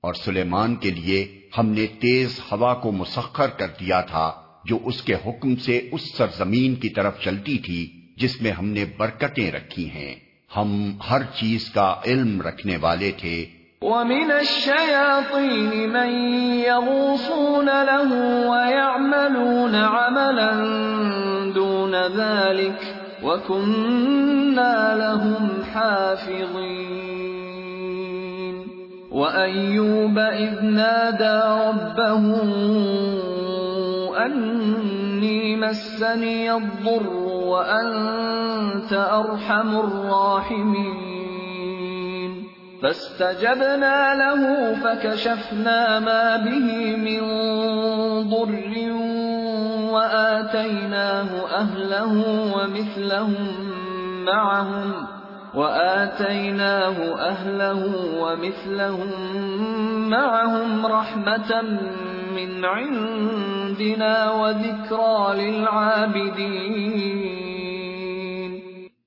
اور 0.00 0.14
سلیمان 0.14 0.76
کے 0.76 0.90
لیے 0.90 1.40
ہم 1.58 1.68
نے 1.68 1.86
تیز 1.86 2.40
ہوا 2.52 2.74
کو 2.74 2.92
مسخر 2.92 3.46
کر 3.46 3.68
دیا 3.80 4.00
تھا، 4.00 4.32
جو 4.64 4.78
اس 4.84 5.02
کے 5.02 5.14
حکم 5.14 5.56
سے 5.56 5.88
اس 5.92 6.16
سرزمین 6.16 6.74
کی 6.74 6.88
طرف 6.88 7.20
چلتی 7.20 7.58
تھی، 7.58 7.90
جس 8.16 8.42
میں 8.42 8.50
ہم 8.50 8.68
نے 8.68 8.84
برکتیں 8.98 9.52
رکھی 9.52 9.90
ہیں۔ 9.90 10.14
ہم 10.56 10.92
ہر 11.10 11.22
چیز 11.22 11.70
کا 11.70 11.94
علم 12.06 12.42
رکھنے 12.42 12.76
والے 12.80 13.12
تھے۔ 13.20 13.46
وَمِنَ 13.82 14.32
الشَّيَاطِينِ 14.32 15.86
مَن 15.86 16.08
يَغُوصُونَ 16.66 17.70
لَهُ 17.70 18.16
وَيَعْمَلُونَ 18.48 19.76
عَمَلًا 19.76 20.50
دُونَ 21.54 21.96
ذَلِكَ 22.16 22.84
وَكُنَّا 23.24 24.94
لَهُمْ 24.94 25.62
حَافِظِينَ۔ 25.74 26.84
وَأَيُّوبَ 29.10 30.20
إِذْ 30.20 30.62
نَادَى 30.62 31.40
رَبَّهُ 31.44 32.34
أَنِّي 34.26 35.56
مَسَّنِيَ 35.56 36.50
الضُّرُّ 36.50 37.23
وَأَنْتَ 37.44 38.92
أَرْحَمُ 38.92 39.76
الرَّاحِمِينَ. 39.76 41.14
فَاسْتَجَبْنَا 42.82 44.14
لَهُ 44.14 44.74
فَكَشَفْنَا 44.74 45.98
مَا 45.98 46.36
بِهِ 46.36 46.96
مِنْ 46.96 47.22
ضُرٍّ 48.28 48.72
وَآتَيْنَاهُ 49.94 51.30
أَهْلَهُ 51.60 52.12
وَمِثْلَهُمْ 52.56 53.46
مَعَهُمْ 54.24 54.92
وَآتَيْنَاهُ 55.54 56.96
أَهْلَهُ 57.30 57.80
وَمِثْلَهُمْ 58.20 59.10
مَعَهُمْ 60.10 60.86
رَحْمَةً 60.86 61.50
مِّنْ 62.34 62.64
عِنْدِنَا 62.64 64.30
وَذِكْرَى 64.30 65.42
لِلْعَابِدِينَ. 65.42 66.64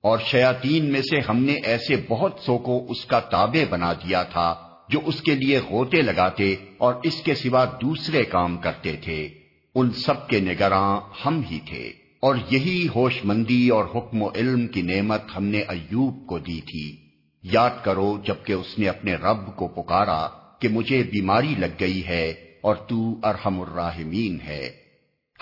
اور 0.02 0.18
شیاطین 0.18 0.92
میں 0.92 1.00
سے 1.00 1.20
ہم 1.28 1.44
نے 1.44 1.52
ایسے 1.52 1.96
بہت 2.08 2.32
سو 2.40 2.58
کو 2.58 2.86
اس 2.88 3.04
کا 3.04 3.20
تابع 3.20 3.64
بنا 3.70 3.92
دیا 3.92 4.22
تھا 4.22 4.54
جو 4.88 5.00
اس 5.04 5.22
کے 5.22 5.34
لیے 5.34 5.60
غوطے 5.70 6.02
لگاتے 6.02 6.56
اور 6.78 6.94
اس 7.02 7.22
کے 7.22 7.34
سوا 7.34 7.64
دوسرے 7.64 8.24
کام 8.24 8.56
کرتے 8.56 8.96
تھے۔ 9.04 9.28
ان 9.74 9.90
سب 9.90 10.28
کے 10.28 10.40
نگراں 10.40 11.00
ہم 11.26 11.42
ہی 11.50 11.58
تھے۔ 11.68 11.92
اور 12.20 12.36
یہی 12.50 12.88
ہوش 12.94 13.24
مندی 13.24 13.68
اور 13.68 13.84
حکم 13.84 14.22
و 14.22 14.28
علم 14.34 14.66
کی 14.66 14.82
نعمت 14.82 15.22
ہم 15.36 15.44
نے 15.44 15.58
ایوب 15.58 16.26
کو 16.26 16.38
دی 16.38 16.60
تھی۔ 16.60 16.96
یاد 17.42 17.84
کرو 17.84 18.18
جبکہ 18.24 18.52
اس 18.52 18.78
نے 18.78 18.88
اپنے 18.88 19.14
رب 19.14 19.56
کو 19.56 19.68
پکارا 19.68 20.28
کہ 20.58 20.68
مجھے 20.68 21.02
بیماری 21.02 21.54
لگ 21.58 21.66
گئی 21.80 22.06
ہے 22.06 22.47
اور 22.60 22.74
تو 22.74 23.14
ارحم 23.22 23.60
الراحمین 23.60 24.40
ہے۔ 24.40 24.70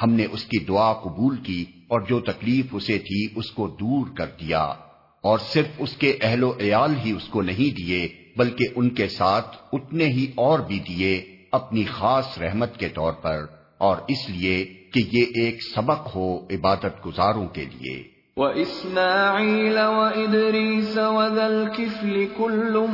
ہم 0.02 0.12
نے 0.12 0.26
اس 0.32 0.44
کی 0.44 0.58
دعا 0.58 0.92
قبول 0.92 1.36
کی 1.36 1.64
اور 1.88 2.00
جو 2.00 2.20
تکلیف 2.20 2.66
اسے 2.72 2.98
تھی 2.98 3.26
اس 3.36 3.50
کو 3.50 3.68
دور 3.68 4.16
کر 4.16 4.26
دیا۔ 4.26 4.74
اور 5.20 5.38
صرف 5.38 5.66
اس 5.78 5.96
کے 5.96 6.18
اہل 6.20 6.44
و 6.44 6.52
عیال 6.60 6.94
ہی 7.04 7.10
اس 7.10 7.28
کو 7.28 7.42
نہیں 7.42 7.76
دیے، 7.76 8.08
بلکہ 8.36 8.64
ان 8.74 8.90
کے 8.90 9.08
ساتھ 9.08 9.56
اتنے 9.72 10.04
ہی 10.04 10.26
اور 10.34 10.58
بھی 10.58 10.78
دیے 10.78 11.36
اپنی 11.52 11.84
خاص 11.84 12.38
رحمت 12.38 12.78
کے 12.78 12.88
طور 12.88 13.12
پر۔ 13.12 13.46
اور 13.78 13.96
اس 14.08 14.30
لیے 14.30 14.64
کہ 14.64 15.00
یہ 15.12 15.24
ایک 15.34 15.58
سبق 15.74 16.16
ہو 16.16 16.46
عبادت 16.50 17.06
گزاروں 17.06 17.48
کے 17.48 17.64
لیے۔ 17.64 18.02
وَإِسْمَاعِيلَ 18.36 19.78
وَإِدْرِيسَ 19.78 21.00
وَذَا 21.00 21.44
الْكِفْلِ 21.44 22.26
كُلٌّ 22.36 22.86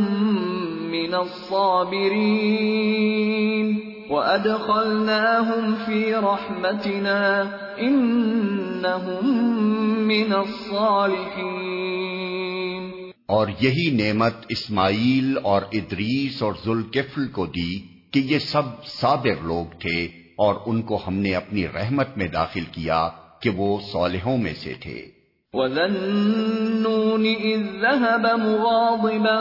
مِّنَ 0.81 1.17
الصَّابِرِينَ۔ 1.17 3.92
وَأَدْخَلْنَاهُمْ 4.13 5.87
فِي 5.87 6.13
رَحْمَتِنَا 6.13 7.43
إِنَّهُمْ 7.79 10.01
مِنَ 10.01 10.35
الصَّالِحِينَ۔ 10.35 13.11
اور 13.27 13.47
یہی 13.61 13.91
نعمت 13.91 14.33
اسماعیل 14.49 15.39
اور 15.43 15.63
ادریس 15.73 16.43
اور 16.43 16.53
ذوالکفل 16.65 17.29
کو 17.29 17.47
دی 17.47 17.79
کہ 18.11 18.19
یہ 18.19 18.39
سب 18.39 18.85
صابر 18.85 19.43
لوگ 19.43 19.79
تھے 19.79 20.09
اور 20.37 20.55
ان 20.67 20.83
کو 20.83 21.01
ہم 21.07 21.15
نے 21.15 21.35
اپنی 21.35 21.69
رحمت 21.69 22.09
میں 22.17 22.29
داخل 22.29 22.65
کیا 22.73 23.09
کہ 23.41 23.51
وہ 23.51 23.79
صالحوں 23.93 24.39
میں 24.39 24.55
سے 24.55 24.75
تھے۔ 24.81 25.22
وَذَنُّونِ 25.55 27.25
إِذ 27.27 27.61
ذَهَبَ 27.83 28.25
مُغَاضِبًا 28.41 29.39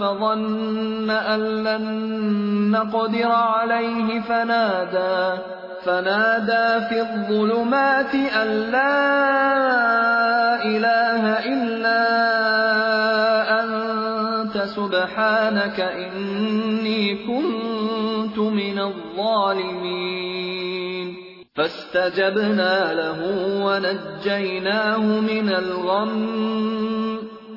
فَظَنَّ 0.00 1.10
أَن 1.10 1.40
لَّن 1.64 1.84
نَّقْدِرَ 2.70 3.32
عَلَيْهِ 3.32 4.20
فَنَادَىٰ 4.20 5.38
فَنَادَىٰ 5.84 6.88
فِي 6.88 7.00
الظُّلُمَاتِ 7.00 8.14
أَن 8.14 8.48
لَّا 8.72 8.96
إِلَٰهَ 10.64 11.22
إِلَّا 11.52 12.02
أَنتَ، 13.60 14.56
سُبْحَانَكَ 14.76 15.80
إِنِّي 15.80 17.14
كُنتُ 17.28 18.38
مِنَ 18.38 18.78
الظَّالِمِينَ 18.78 20.20
فاستجبنا 21.56 22.92
له 22.92 23.20
ونجيناه 23.64 25.04
من 25.20 25.54
الغم 25.54 26.26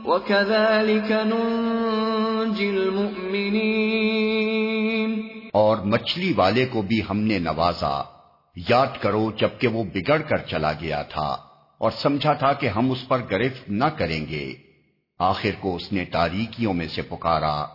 وكذلك 0.06 1.12
ننجي 1.12 2.68
المؤمنين 2.68 3.80
اور 5.54 5.78
مچھلی 5.78 6.34
والے 6.36 6.66
کو 6.66 6.82
بھی 6.82 7.02
ہم 7.10 7.20
نے 7.20 7.40
نوازا۔ 7.40 8.02
یاد 8.70 9.02
کرو 9.02 9.32
جبکہ 9.32 9.68
وہ 9.68 9.84
بگڑ 9.84 10.22
کر 10.22 10.38
چلا 10.38 10.72
گیا 10.72 11.02
تھا 11.02 11.38
اور 11.78 11.92
سمجھا 11.92 12.34
تھا 12.34 12.54
کہ 12.54 12.68
ہم 12.68 12.92
اس 12.92 13.08
پر 13.08 13.22
گرفت 13.32 13.70
نہ 13.70 13.86
کریں 13.86 14.26
گے۔ 14.28 14.54
آخر 15.20 15.52
کو 15.60 15.76
اس 15.76 15.92
نے 15.92 16.06
تاریکیوں 16.06 16.74
میں 16.74 16.88
سے 16.88 17.02
پکارا۔ 17.02 17.66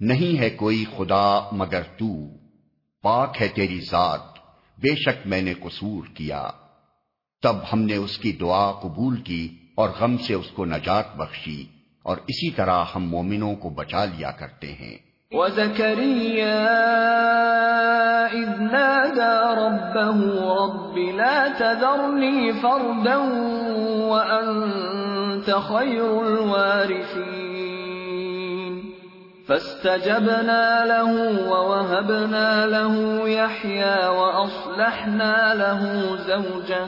نہیں 0.00 0.38
ہے 0.38 0.50
کوئی 0.50 0.84
خدا 0.96 1.40
مگر 1.52 1.82
تو۔ 1.82 2.28
پاک 3.02 3.36
ہے 3.40 3.48
تیری 3.48 3.80
ذات۔ 3.80 4.29
بے 4.82 4.94
شک 4.96 5.26
میں 5.26 5.42
نے 5.42 5.54
قصور 5.54 6.04
کیا۔ 6.14 6.48
تب 7.42 7.56
ہم 7.72 7.82
نے 7.82 7.96
اس 7.96 8.18
کی 8.18 8.32
دعا 8.32 8.72
قبول 8.72 9.16
کی 9.16 9.48
اور 9.76 9.90
غم 10.00 10.18
سے 10.18 10.34
اس 10.34 10.50
کو 10.50 10.64
نجات 10.64 11.16
بخشی 11.16 11.64
اور 12.02 12.16
اسی 12.16 12.50
طرح 12.50 12.84
ہم 12.94 13.08
مومنوں 13.08 13.54
کو 13.54 13.70
بچا 13.70 14.04
لیا 14.04 14.30
کرتے 14.30 14.72
ہیں۔ 14.72 14.98
وَزَكَرِيَّا 15.30 16.56
إِذْ 18.32 18.60
نَادَى 18.60 19.60
رَبَّهُ 19.64 20.40
رَبِّ 20.40 21.12
لَا 21.12 21.46
تَذَرْنِي 21.58 22.52
فَرْدًا 22.52 23.18
وَأَنْتَ 24.08 25.50
خَيْرُ 25.68 26.26
الْوَارِثِينَ۔ 26.26 27.49
فاستجبنا 29.50 30.84
له 30.84 31.10
ووهبنا 31.50 32.66
له 32.66 33.28
يحيى 33.28 34.08
وأصلحنا 34.08 35.54
له 35.54 36.16
زوجه. 36.16 36.86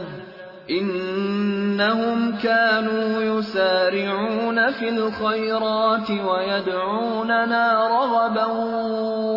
إنهم 0.71 2.37
كانوا 2.43 3.23
يسارعون 3.23 4.71
في 4.71 4.89
الخيرات 4.89 6.11
ويدعوننا 6.11 7.89
رغبا 7.89 8.47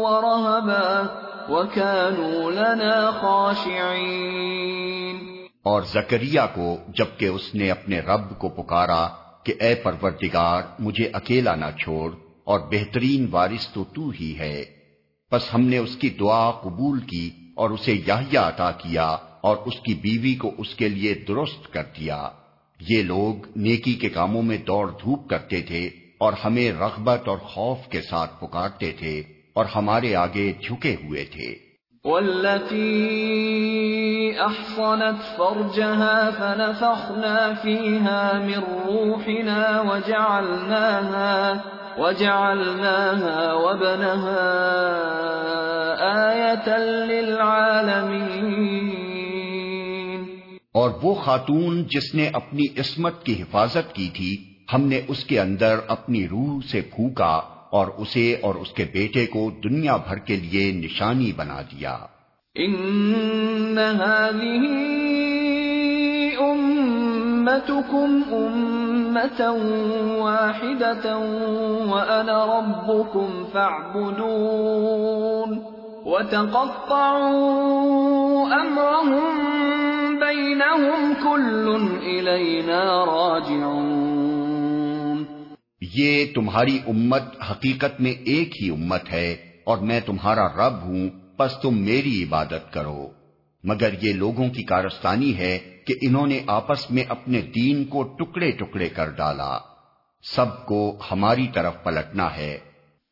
ورهبا 0.04 1.08
وكانوا 1.50 2.52
لنا 2.52 3.12
خاشعين. 3.22 5.16
اور 5.64 5.82
زکریہ 5.82 6.42
کو 6.54 6.78
جبکہ 6.88 7.26
اس 7.26 7.56
نے 7.56 7.72
اپنے 7.72 8.00
رب 8.00 8.40
کو 8.40 8.50
پکارا 8.50 9.08
کہ 9.44 9.54
اے 9.60 9.76
پروردگار 9.76 10.62
مجھے 10.80 11.10
اکیلا 11.14 11.56
نہ 11.56 11.72
چھوڑ 11.84 12.25
اور 12.46 12.60
بہترین 12.60 13.28
وارث 13.32 13.68
تو 13.68 13.84
تو 13.84 14.10
ہی 14.20 14.36
ہے۔ 14.40 14.66
بس 15.32 15.54
ہم 15.54 15.62
نے 15.62 15.78
اس 15.78 15.96
کی 15.96 16.10
دعا 16.10 16.52
قبول 16.52 17.00
کی 17.00 17.30
اور 17.56 17.70
اسے 17.70 17.94
یحییٰ 17.94 18.44
عطا 18.44 18.72
کیا 18.72 19.18
اور 19.42 19.58
اس 19.66 19.80
کی 19.80 19.94
بیوی 19.94 20.36
کو 20.36 20.52
اس 20.58 20.76
کے 20.76 20.90
لیے 20.90 21.14
درست 21.14 21.74
کر 21.74 21.84
دیا۔ 22.00 22.30
یہ 22.90 23.04
لوگ 23.04 23.48
نیکی 23.56 23.94
کے 23.94 24.10
کاموں 24.10 24.42
میں 24.42 24.58
دوڑ 24.58 24.92
دھوپ 24.92 25.30
کرتے 25.30 25.62
تھے 25.62 25.90
اور 26.18 26.34
ہمیں 26.46 26.72
رغبت 26.72 27.28
اور 27.28 27.38
خوف 27.38 27.78
کے 27.90 28.02
ساتھ 28.02 28.42
پکارتے 28.42 28.92
تھے 28.92 29.24
اور 29.54 29.66
ہمارے 29.76 30.16
آگے 30.16 30.54
جھکے 30.62 30.96
ہوئے 31.04 31.26
تھے۔ 31.26 31.66
أحصنت 34.40 35.38
فرجها 35.38 36.30
فنفخنا 36.38 37.52
فيها 37.62 38.32
من 38.46 38.64
روحنا 38.86 39.82
وجعلناها 39.82 41.54
وجعلناها 41.98 43.54
وابنها 43.54 44.46
آية 46.30 46.78
للعالمين. 47.06 48.56
اور 50.74 50.90
وہ 51.04 51.14
خاتون 51.14 51.84
جس 51.84 52.16
نے 52.16 52.30
اپنی 52.34 52.80
عصمت 52.80 53.24
کی 53.24 53.42
حفاظت 53.42 53.96
کی 53.96 54.10
تھی 54.14 54.38
ہم 54.74 54.82
نے 54.82 55.02
اس 55.08 55.26
کے 55.26 55.40
اندر 55.40 55.76
اپنی 55.88 56.28
روح 56.28 56.60
سے 56.72 56.82
پھونکا 56.82 57.42
اور 57.72 57.88
اسے 57.88 58.36
اور 58.42 58.56
اس 58.56 58.72
کے 58.72 58.86
بیٹے 58.94 59.26
کو 59.26 59.52
دنیا 59.64 59.98
بھر 59.98 60.18
کے 60.18 60.36
لیے 60.36 60.72
نشانی 60.72 61.32
بنا 61.32 61.62
دیا۔ 61.62 61.98
ان 62.56 63.80
هذه 63.80 64.64
امتكم 66.40 68.22
امه 68.32 68.85
واحده 69.18 71.18
وانا 71.86 72.46
ربكم 72.46 73.46
فاعبدون 73.54 75.62
وتقطعوا 76.06 78.54
امرهم 78.54 79.40
بينهم 80.20 81.14
كل 81.24 82.00
الينا 82.04 83.06
راجعون 83.06 84.16
یہ 85.98 86.26
تمہاری 86.36 86.80
امت 86.88 87.24
حقیقت 87.52 88.02
میں 88.02 88.12
ایک 88.12 88.64
ہی 88.64 88.70
امت 88.70 89.12
ہے 89.12 89.36
اور 89.66 89.78
میں 89.78 90.00
تمہارا 90.06 90.48
رب 90.48 90.82
ہوں، 90.82 91.10
پس 91.38 91.52
تم 91.62 91.78
میری 91.78 92.24
عبادت 92.24 92.74
کرو۔ 92.74 93.08
مگر 93.64 93.90
یہ 94.02 94.14
لوگوں 94.14 94.50
کی 94.50 94.64
کارستانی 94.64 95.38
ہے 95.38 95.75
کہ 95.86 95.94
انہوں 96.02 96.28
نے 96.28 96.42
آپس 96.48 96.92
میں 96.92 97.04
اپنے 97.10 97.42
دین 97.42 97.86
کو 97.86 98.04
ٹکڑے 98.04 98.52
ٹکڑے 98.52 98.90
کر 98.90 99.10
ڈالا۔ 99.10 99.58
سب 100.36 100.66
کو 100.66 100.98
ہماری 101.12 101.48
طرف 101.48 101.84
پلٹنا 101.84 102.38
ہے۔ 102.38 102.58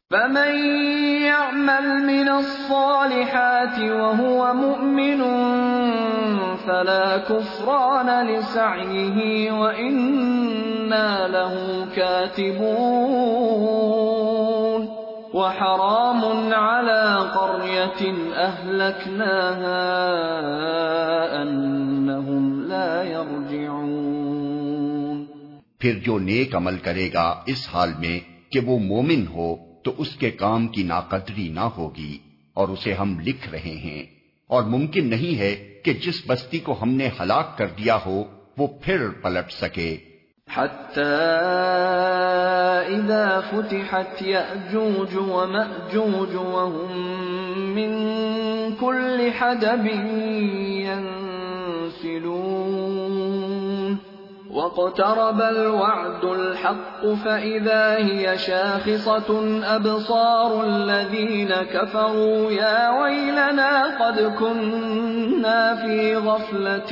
فمن 0.09 0.75
يعمل 1.21 1.87
من 1.87 2.29
الصالحات 2.29 3.79
وهو 3.79 4.53
مؤمن 4.53 5.23
فلا 6.65 7.17
كفران 7.27 8.27
لسعيه 8.27 9.59
وإنا 9.59 11.27
له 11.27 11.85
كاتبون 11.95 14.87
وحرام 15.33 16.53
على 16.53 17.19
قرية 17.33 18.13
أهلكناها 18.35 19.81
أنهم 21.41 21.82
لا 22.83 23.03
يرجعون 23.03 24.23
پھر 25.79 25.99
جو 25.99 26.19
نیک 26.19 26.55
عمل 26.55 26.77
کرے 26.77 27.09
گا 27.13 27.43
اس 27.45 27.69
حال 27.73 27.89
میں 27.99 28.19
کہ 28.51 28.59
وہ 28.59 28.79
مومن 28.79 29.25
ہو 29.27 29.55
تو 29.83 29.93
اس 29.97 30.15
کے 30.15 30.31
کام 30.31 30.67
کی 30.67 30.83
ناقدری 30.83 31.47
نہ 31.47 31.59
ہوگی 31.59 32.17
اور 32.53 32.67
اسے 32.67 32.93
ہم 32.93 33.19
لکھ 33.19 33.49
رہے 33.49 33.75
ہیں۔ 33.83 34.03
اور 34.47 34.63
ممکن 34.63 35.09
نہیں 35.09 35.39
ہے 35.39 35.55
کہ 35.85 35.93
جس 35.93 36.23
بستی 36.27 36.59
کو 36.59 36.75
ہم 36.81 36.89
نے 36.89 37.09
ہلاک 37.21 37.57
کر 37.57 37.67
دیا 37.67 37.97
ہو 38.05 38.23
وہ 38.57 38.67
پھر 38.81 39.09
پلٹ 39.09 39.51
سکے۔ 39.51 39.97
حتى 40.55 41.01
إذا 42.95 43.39
فتحت 43.49 44.23
يأجوج 44.23 45.15
ومأجوج 45.15 46.35
وهم 46.35 47.09
من 47.75 47.91
كل 48.79 49.29
حدب 49.39 49.85
ينسلون 50.81 52.62
واقترب 54.53 55.41
الوعد 55.41 56.25
الحق 56.25 57.05
فإذا 57.25 57.97
هي 57.97 58.37
شاخصة 58.37 59.29
أبصار 59.75 60.65
الذين 60.65 61.49
كفروا 61.49 62.51
يا 62.51 63.01
ويلنا 63.01 63.71
قد 63.99 64.19
كنا 64.39 65.75
في 65.75 66.15
غفلة 66.15 66.91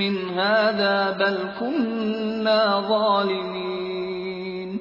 من 0.00 0.16
هذا 0.30 1.10
بل 1.10 1.36
كنا 1.60 2.80
ظالمين 2.88 4.78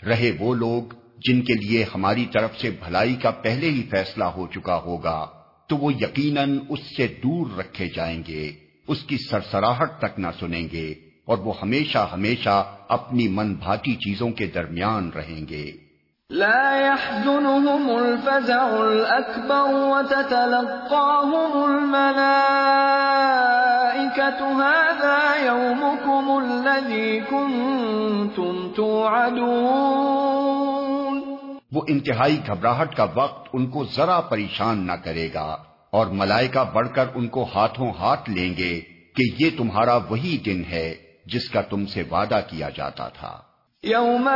رہے 0.09 0.31
وہ 0.41 0.55
لوگ 0.55 0.93
جن 1.29 1.41
کے 1.49 1.55
لیے 1.55 1.85
ہماری 1.95 2.27
طرف 2.33 2.61
سے 2.61 2.71
بھلائی 2.85 3.15
کا 3.25 3.31
پہلے 3.31 3.71
ہی 3.71 3.83
فیصلہ 3.91 4.25
ہو 4.37 4.47
چکا 4.55 4.77
ہوگا، 4.85 5.27
تو 5.67 5.77
وہ 5.77 5.93
یقیناً 5.95 6.59
اس 6.69 6.81
سے 6.97 7.07
دور 7.25 7.59
رکھے 7.59 7.89
جائیں 7.97 8.23
گے، 8.29 8.53
اس 8.89 9.03
کی 9.03 9.17
سرسراہٹ 9.31 9.99
تک 9.99 10.19
نہ 10.19 10.31
سنیں 10.41 10.69
گے، 10.73 10.95
اور 11.25 11.39
وہ 11.39 11.53
ہمیشہ 11.63 12.09
ہمیشہ 12.13 12.65
اپنی 12.89 13.29
من 13.29 13.55
بھاتی 13.67 13.95
چیزوں 14.07 14.31
کے 14.31 14.47
درمیان 14.55 15.11
رہیں 15.17 15.49
گے۔ 15.49 15.88
لا 16.31 16.81
يحزنهم 16.81 17.97
الفزع 17.97 18.81
الأكبر 18.81 19.89
وتتلقاهم 19.89 21.65
الملائكة. 21.65 24.61
هذا 24.61 25.45
يومكم 25.45 26.31
الذي 26.31 27.21
كنتم 27.31 28.69
توعدون. 28.77 31.37
وہ 31.73 31.83
انتہائی 31.89 32.41
گھبراہٹ 32.47 32.97
کا 32.97 33.07
وقت 33.15 33.49
ان 33.53 33.67
کو 33.67 33.85
ذرا 33.85 34.21
پریشان 34.21 34.87
نہ 34.87 34.93
کرے 34.93 35.29
گا 35.35 35.57
اور 35.91 36.07
ملائکہ 36.07 36.65
بڑھ 36.73 36.89
کر 36.95 37.05
ان 37.15 37.29
کو 37.29 37.47
ہاتھوں 37.55 37.93
ہاتھ 37.99 38.31
لیں 38.31 38.57
گے 38.57 38.81
کہ 39.17 39.23
یہ 39.39 39.51
تمہارا 39.59 39.97
وہی 39.97 40.39
دن 40.39 40.63
ہے 40.71 40.95
جس 41.27 41.51
کا 41.51 41.61
تم 41.61 41.87
سے 41.87 42.03
وعدہ 42.11 42.41
کیا 42.47 42.69
جاتا 42.69 43.09
تھا۔ 43.09 43.48
یوم 43.85 44.29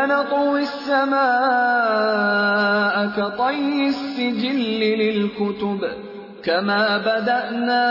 السماء 0.56 1.22
كطي 3.06 3.88
السجل 3.88 4.80
للكتب 4.80 5.80
كما 6.44 6.98
بدأنا 6.98 7.84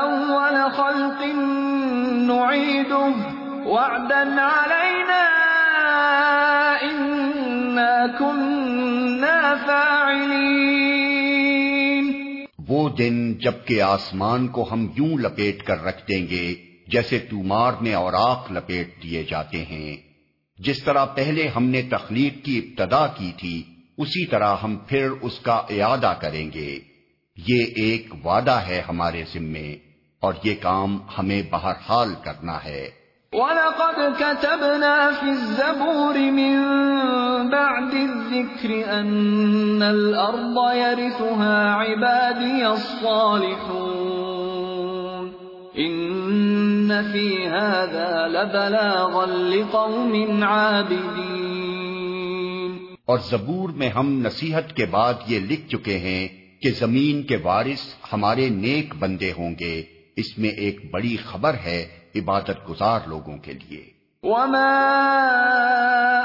أول 0.00 0.72
خلق 0.72 1.22
نعيده 2.30 3.12
وعدا 3.66 4.40
علينا 4.40 5.24
إنا 6.82 8.06
كنا 8.18 9.56
فاعلين 9.56 10.58
وہ 12.68 12.88
دن 12.98 13.34
جبکہ 13.38 13.82
آسمان 13.82 14.48
کو 14.48 14.72
ہم 14.72 14.80
یوں 14.96 15.18
لپیٹ 15.18 15.62
کر 15.62 15.78
رکھ 15.84 16.02
دیں 16.08 16.26
گے 16.30 16.67
جیسے 16.88 17.18
تومار 17.18 17.72
میں 17.80 17.94
اور 17.94 18.12
آخ 18.12 18.52
لپیٹ 18.52 19.02
دیے 19.02 19.22
جاتے 19.22 19.64
ہیں۔ 19.64 19.96
جس 20.58 20.84
طرح 20.84 21.04
پہلے 21.04 21.48
ہم 21.48 21.64
نے 21.64 21.82
تخلیق 21.82 22.44
کی 22.44 22.58
ابتدا 22.58 23.06
کی 23.06 23.32
تھی، 23.36 23.62
اسی 23.98 24.26
طرح 24.26 24.56
ہم 24.62 24.76
پھر 24.76 25.10
اس 25.22 25.40
کا 25.40 25.52
اعادہ 25.52 26.14
کریں 26.20 26.50
گے۔ 26.54 26.78
یہ 27.48 27.64
ایک 27.76 28.26
وعدہ 28.26 28.50
ہے 28.50 28.82
ہمارے 28.88 29.22
ذمے، 29.34 29.76
اور 30.20 30.34
یہ 30.44 30.54
کام 30.60 30.98
ہمیں 31.18 31.42
بہرحال 31.50 32.14
کرنا 32.24 32.64
ہے۔ 32.64 32.90
وَلَقَدْ 33.32 34.18
كَتَبْنَا 34.18 35.10
فِي 35.20 35.30
الزَّبُورِ 35.30 36.18
مِن 36.18 36.58
بَعْدِ 37.50 37.94
الذِّكْرِ 37.94 38.84
أَنَّ 39.00 39.84
الْأَرْضَ 39.84 40.76
يَرِثُهَا 40.76 41.82
عِبَادِيَ 41.82 42.64
الصَّالِحُونَ۔ 42.64 43.68
إِنَّ 45.76 46.77
فِي 46.88 47.46
هَذَا 47.46 48.26
لَبَلَاغًا 48.26 49.26
لِقَوْمٍ 49.26 50.42
عَابِدِينَ۔ 50.42 52.94
اور 53.04 53.18
زبور 53.18 53.68
میں 53.68 53.88
ہم 53.88 54.26
نصیحت 54.26 54.76
کے 54.76 54.86
بعد 54.86 55.14
یہ 55.26 55.38
لکھ 55.38 55.68
چکے 55.68 55.98
ہیں 55.98 56.28
کہ 56.62 56.70
زمین 56.78 57.22
کے 57.22 57.36
وارث 57.42 57.94
ہمارے 58.12 58.48
نیک 58.48 58.94
بندے 58.98 59.32
ہوں 59.38 59.54
گے۔ 59.60 59.82
اس 60.16 60.38
میں 60.38 60.48
ایک 60.48 60.90
بڑی 60.90 61.16
خبر 61.16 61.56
ہے 61.64 61.86
عبادت 62.16 62.68
گزار 62.68 63.00
لوگوں 63.06 63.36
کے 63.36 63.52
لیے۔ 63.52 63.98
وما 64.22 64.98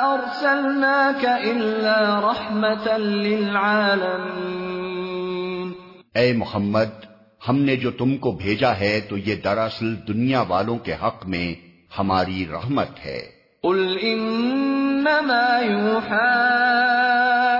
ارسلناك 0.02 1.26
الا 1.26 2.22
رحمتا 2.22 2.98
للعالمین 2.98 5.72
اے 6.16 6.34
محمد 6.34 7.13
ہم 7.50 7.58
نے 7.58 7.76
جو 7.76 7.92
تم 7.92 8.18
کو 8.18 8.32
بھیجا 8.32 8.80
ہے 8.80 9.00
تو 9.10 9.18
یہ 9.18 9.36
دراصل 9.36 9.96
دنیا 10.08 10.42
والوں 10.42 10.78
کے 10.78 10.94
حق 10.94 11.26
میں 11.26 11.54
ہماری 12.00 12.46
رحمت 12.52 13.06
ہے۔ 13.06 13.22
قل 13.64 13.98
انما 14.02 15.62
يوحى 15.62 16.40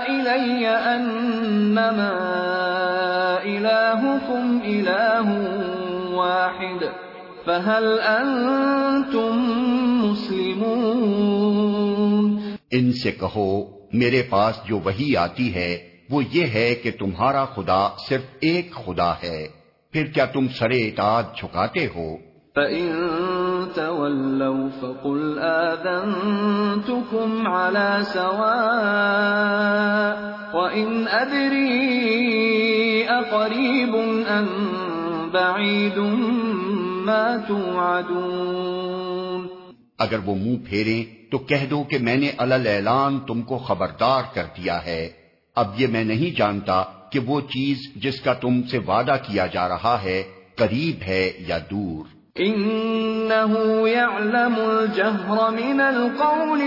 الي 0.08 0.66
انما 0.66 2.10
الهكم 3.44 4.58
اله 4.64 5.32
واحد 6.14 6.84
فَهَلْ 7.44 8.20
أَنْتُمْ 8.20 9.64
مُسْلِمُونَ۔ 10.04 12.40
ان 12.70 12.92
سے 12.92 13.12
کہو 13.12 13.64
میرے 13.92 14.22
پاس 14.22 14.54
جو 14.64 14.78
وہی 14.78 15.16
آتی 15.16 15.54
ہے 15.54 15.88
وہ 16.10 16.22
یہ 16.32 16.46
ہے 16.46 16.74
کہ 16.74 16.90
تمہارا 16.98 17.44
خدا 17.44 17.88
صرف 18.08 18.22
ایک 18.40 18.72
خدا 18.72 19.14
ہے۔ 19.22 19.63
پھر 19.94 20.06
کیا 20.06 20.24
تم 20.24 20.48
سرے 20.48 20.88
اطاعت 20.88 21.36
جھکاتے 21.36 21.86
ہو؟ 21.86 22.16
فَإِن 22.54 22.92
تَوَلَّوْا 23.74 24.68
فَقُلْ 24.80 25.38
آذَنْتُكُمْ 25.38 27.46
عَلَى 27.46 28.02
سَوَاءٍ 28.02 30.54
وَإِنْ 30.54 31.08
أَدْرِي 31.12 33.08
أَقَرِيبٌ 33.08 33.94
أَمْ 34.38 34.46
بَعِيدٌ 35.32 35.98
اگر 39.98 40.18
وہ 40.24 40.34
منہ 40.34 40.56
پھیریں 40.68 41.30
تو 41.30 41.38
کہہ 41.38 41.66
دو 41.70 41.82
کہ 41.82 41.98
میں 41.98 42.16
نے 42.16 42.30
الل 42.38 42.66
اعلان 42.66 43.20
تم 43.20 43.42
کو 43.42 43.58
خبردار 43.58 44.22
کر 44.34 44.44
دیا 44.56 44.86
ہے۔ 44.86 45.10
اب 45.56 45.66
یہ 45.76 45.86
میں 45.86 46.04
نہیں 46.04 46.38
جانتا 46.38 46.84
کہ 47.14 47.20
وہ 47.20 47.40
چیز 47.40 47.78
جس 47.96 48.20
کا 48.20 48.32
تم 48.32 48.62
سے 48.62 48.78
وعدہ 48.78 49.16
کیا 49.26 49.46
جا 49.46 49.68
رہا 49.68 50.02
ہے 50.02 50.22
قریب 50.54 51.02
ہے 51.02 51.32
یا 51.38 51.58
دور۔ 51.70 52.14
من 55.52 55.80
القول 55.80 56.62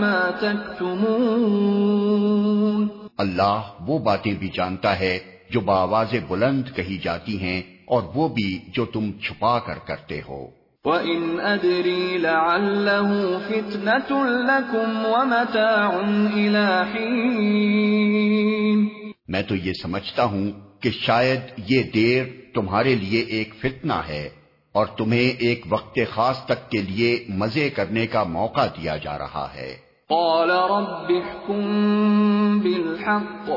ما 0.00 0.30
تكتمون 0.40 2.88
اللہ 3.18 3.60
وہ 3.80 3.98
باتیں 3.98 4.34
بھی 4.34 4.48
جانتا 4.48 4.98
ہے 4.98 5.18
جو 5.50 5.60
بآواز 5.60 6.14
بلند 6.28 6.76
کہی 6.76 6.98
جاتی 6.98 7.40
ہیں 7.40 7.62
اور 7.84 8.02
وہ 8.14 8.28
بھی 8.28 8.60
جو 8.68 8.84
تم 8.84 9.10
چھپا 9.22 9.58
کر 9.58 9.74
کرتے 9.86 10.20
ہو۔ 10.28 10.46
وَإِنْ 10.84 11.54
أَدْرِي 11.54 12.18
لَعَلَّهُ 12.18 13.38
فِتْنَةٌ 13.48 14.26
لَكُمْ 14.26 15.04
وَمَتَاعٌ 15.04 16.04
إِلَى 16.34 16.94
حِينٍ۔ 16.94 19.03
میں 19.28 19.42
تو 19.42 19.54
یہ 19.54 19.72
سمجھتا 19.82 20.24
ہوں 20.24 20.52
کہ 20.80 20.90
شاید 20.90 21.40
یہ 21.56 21.82
دیر 21.82 22.24
تمہارے 22.54 22.94
لیے 22.94 23.20
ایک 23.20 23.54
فتنہ 23.60 23.92
ہے 24.08 24.28
اور 24.72 24.86
تمہیں 24.86 25.20
ایک 25.20 25.66
وقت 25.68 25.98
خاص 26.14 26.44
تک 26.44 26.70
کے 26.70 26.82
لیے 26.82 27.24
مزے 27.28 27.70
کرنے 27.70 28.06
کا 28.06 28.22
موقع 28.22 28.66
دیا 28.66 28.96
جا 28.96 29.18
رہا 29.18 29.48
ہے۔ 29.54 29.76
قال 30.08 30.50
رب 30.50 31.08
احكم 31.08 32.60
بالحق 32.60 33.50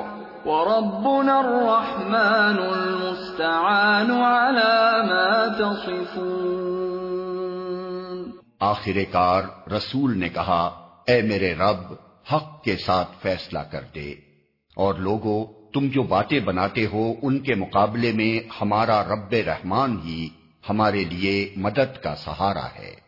وربنا 0.47 1.39
الرحمن 1.39 2.59
المستعان 2.59 4.11
على 4.11 5.07
ما 5.07 5.57
تصفون۔ 5.57 8.32
آخر 8.59 8.97
کار 9.11 9.43
رسول 9.72 10.18
نے 10.18 10.30
کہا 10.30 10.91
اے 11.07 11.22
میرے 11.22 11.53
رب 11.53 11.93
حق 12.34 12.63
کے 12.63 12.78
ساتھ 12.78 13.09
فیصلہ 13.22 13.59
کر 13.59 13.82
دے 13.95 14.15
اور 14.76 14.95
لوگوں 14.95 15.57
تم 15.80 15.88
جو 15.88 16.04
باتیں 16.04 16.40
بناتے 16.40 16.86
ہو، 16.86 17.14
ان 17.22 17.40
کے 17.40 17.56
مقابلے 17.56 18.12
میں 18.12 18.54
ہمارا 18.62 19.04
رب 19.04 19.34
رحمان 19.34 19.98
ہی 20.06 20.30
ہمارے 20.70 21.04
لیے 21.04 21.54
مدد 21.56 22.04
کا 22.04 22.16
سہارا 22.16 22.66
ہے۔ 22.80 23.07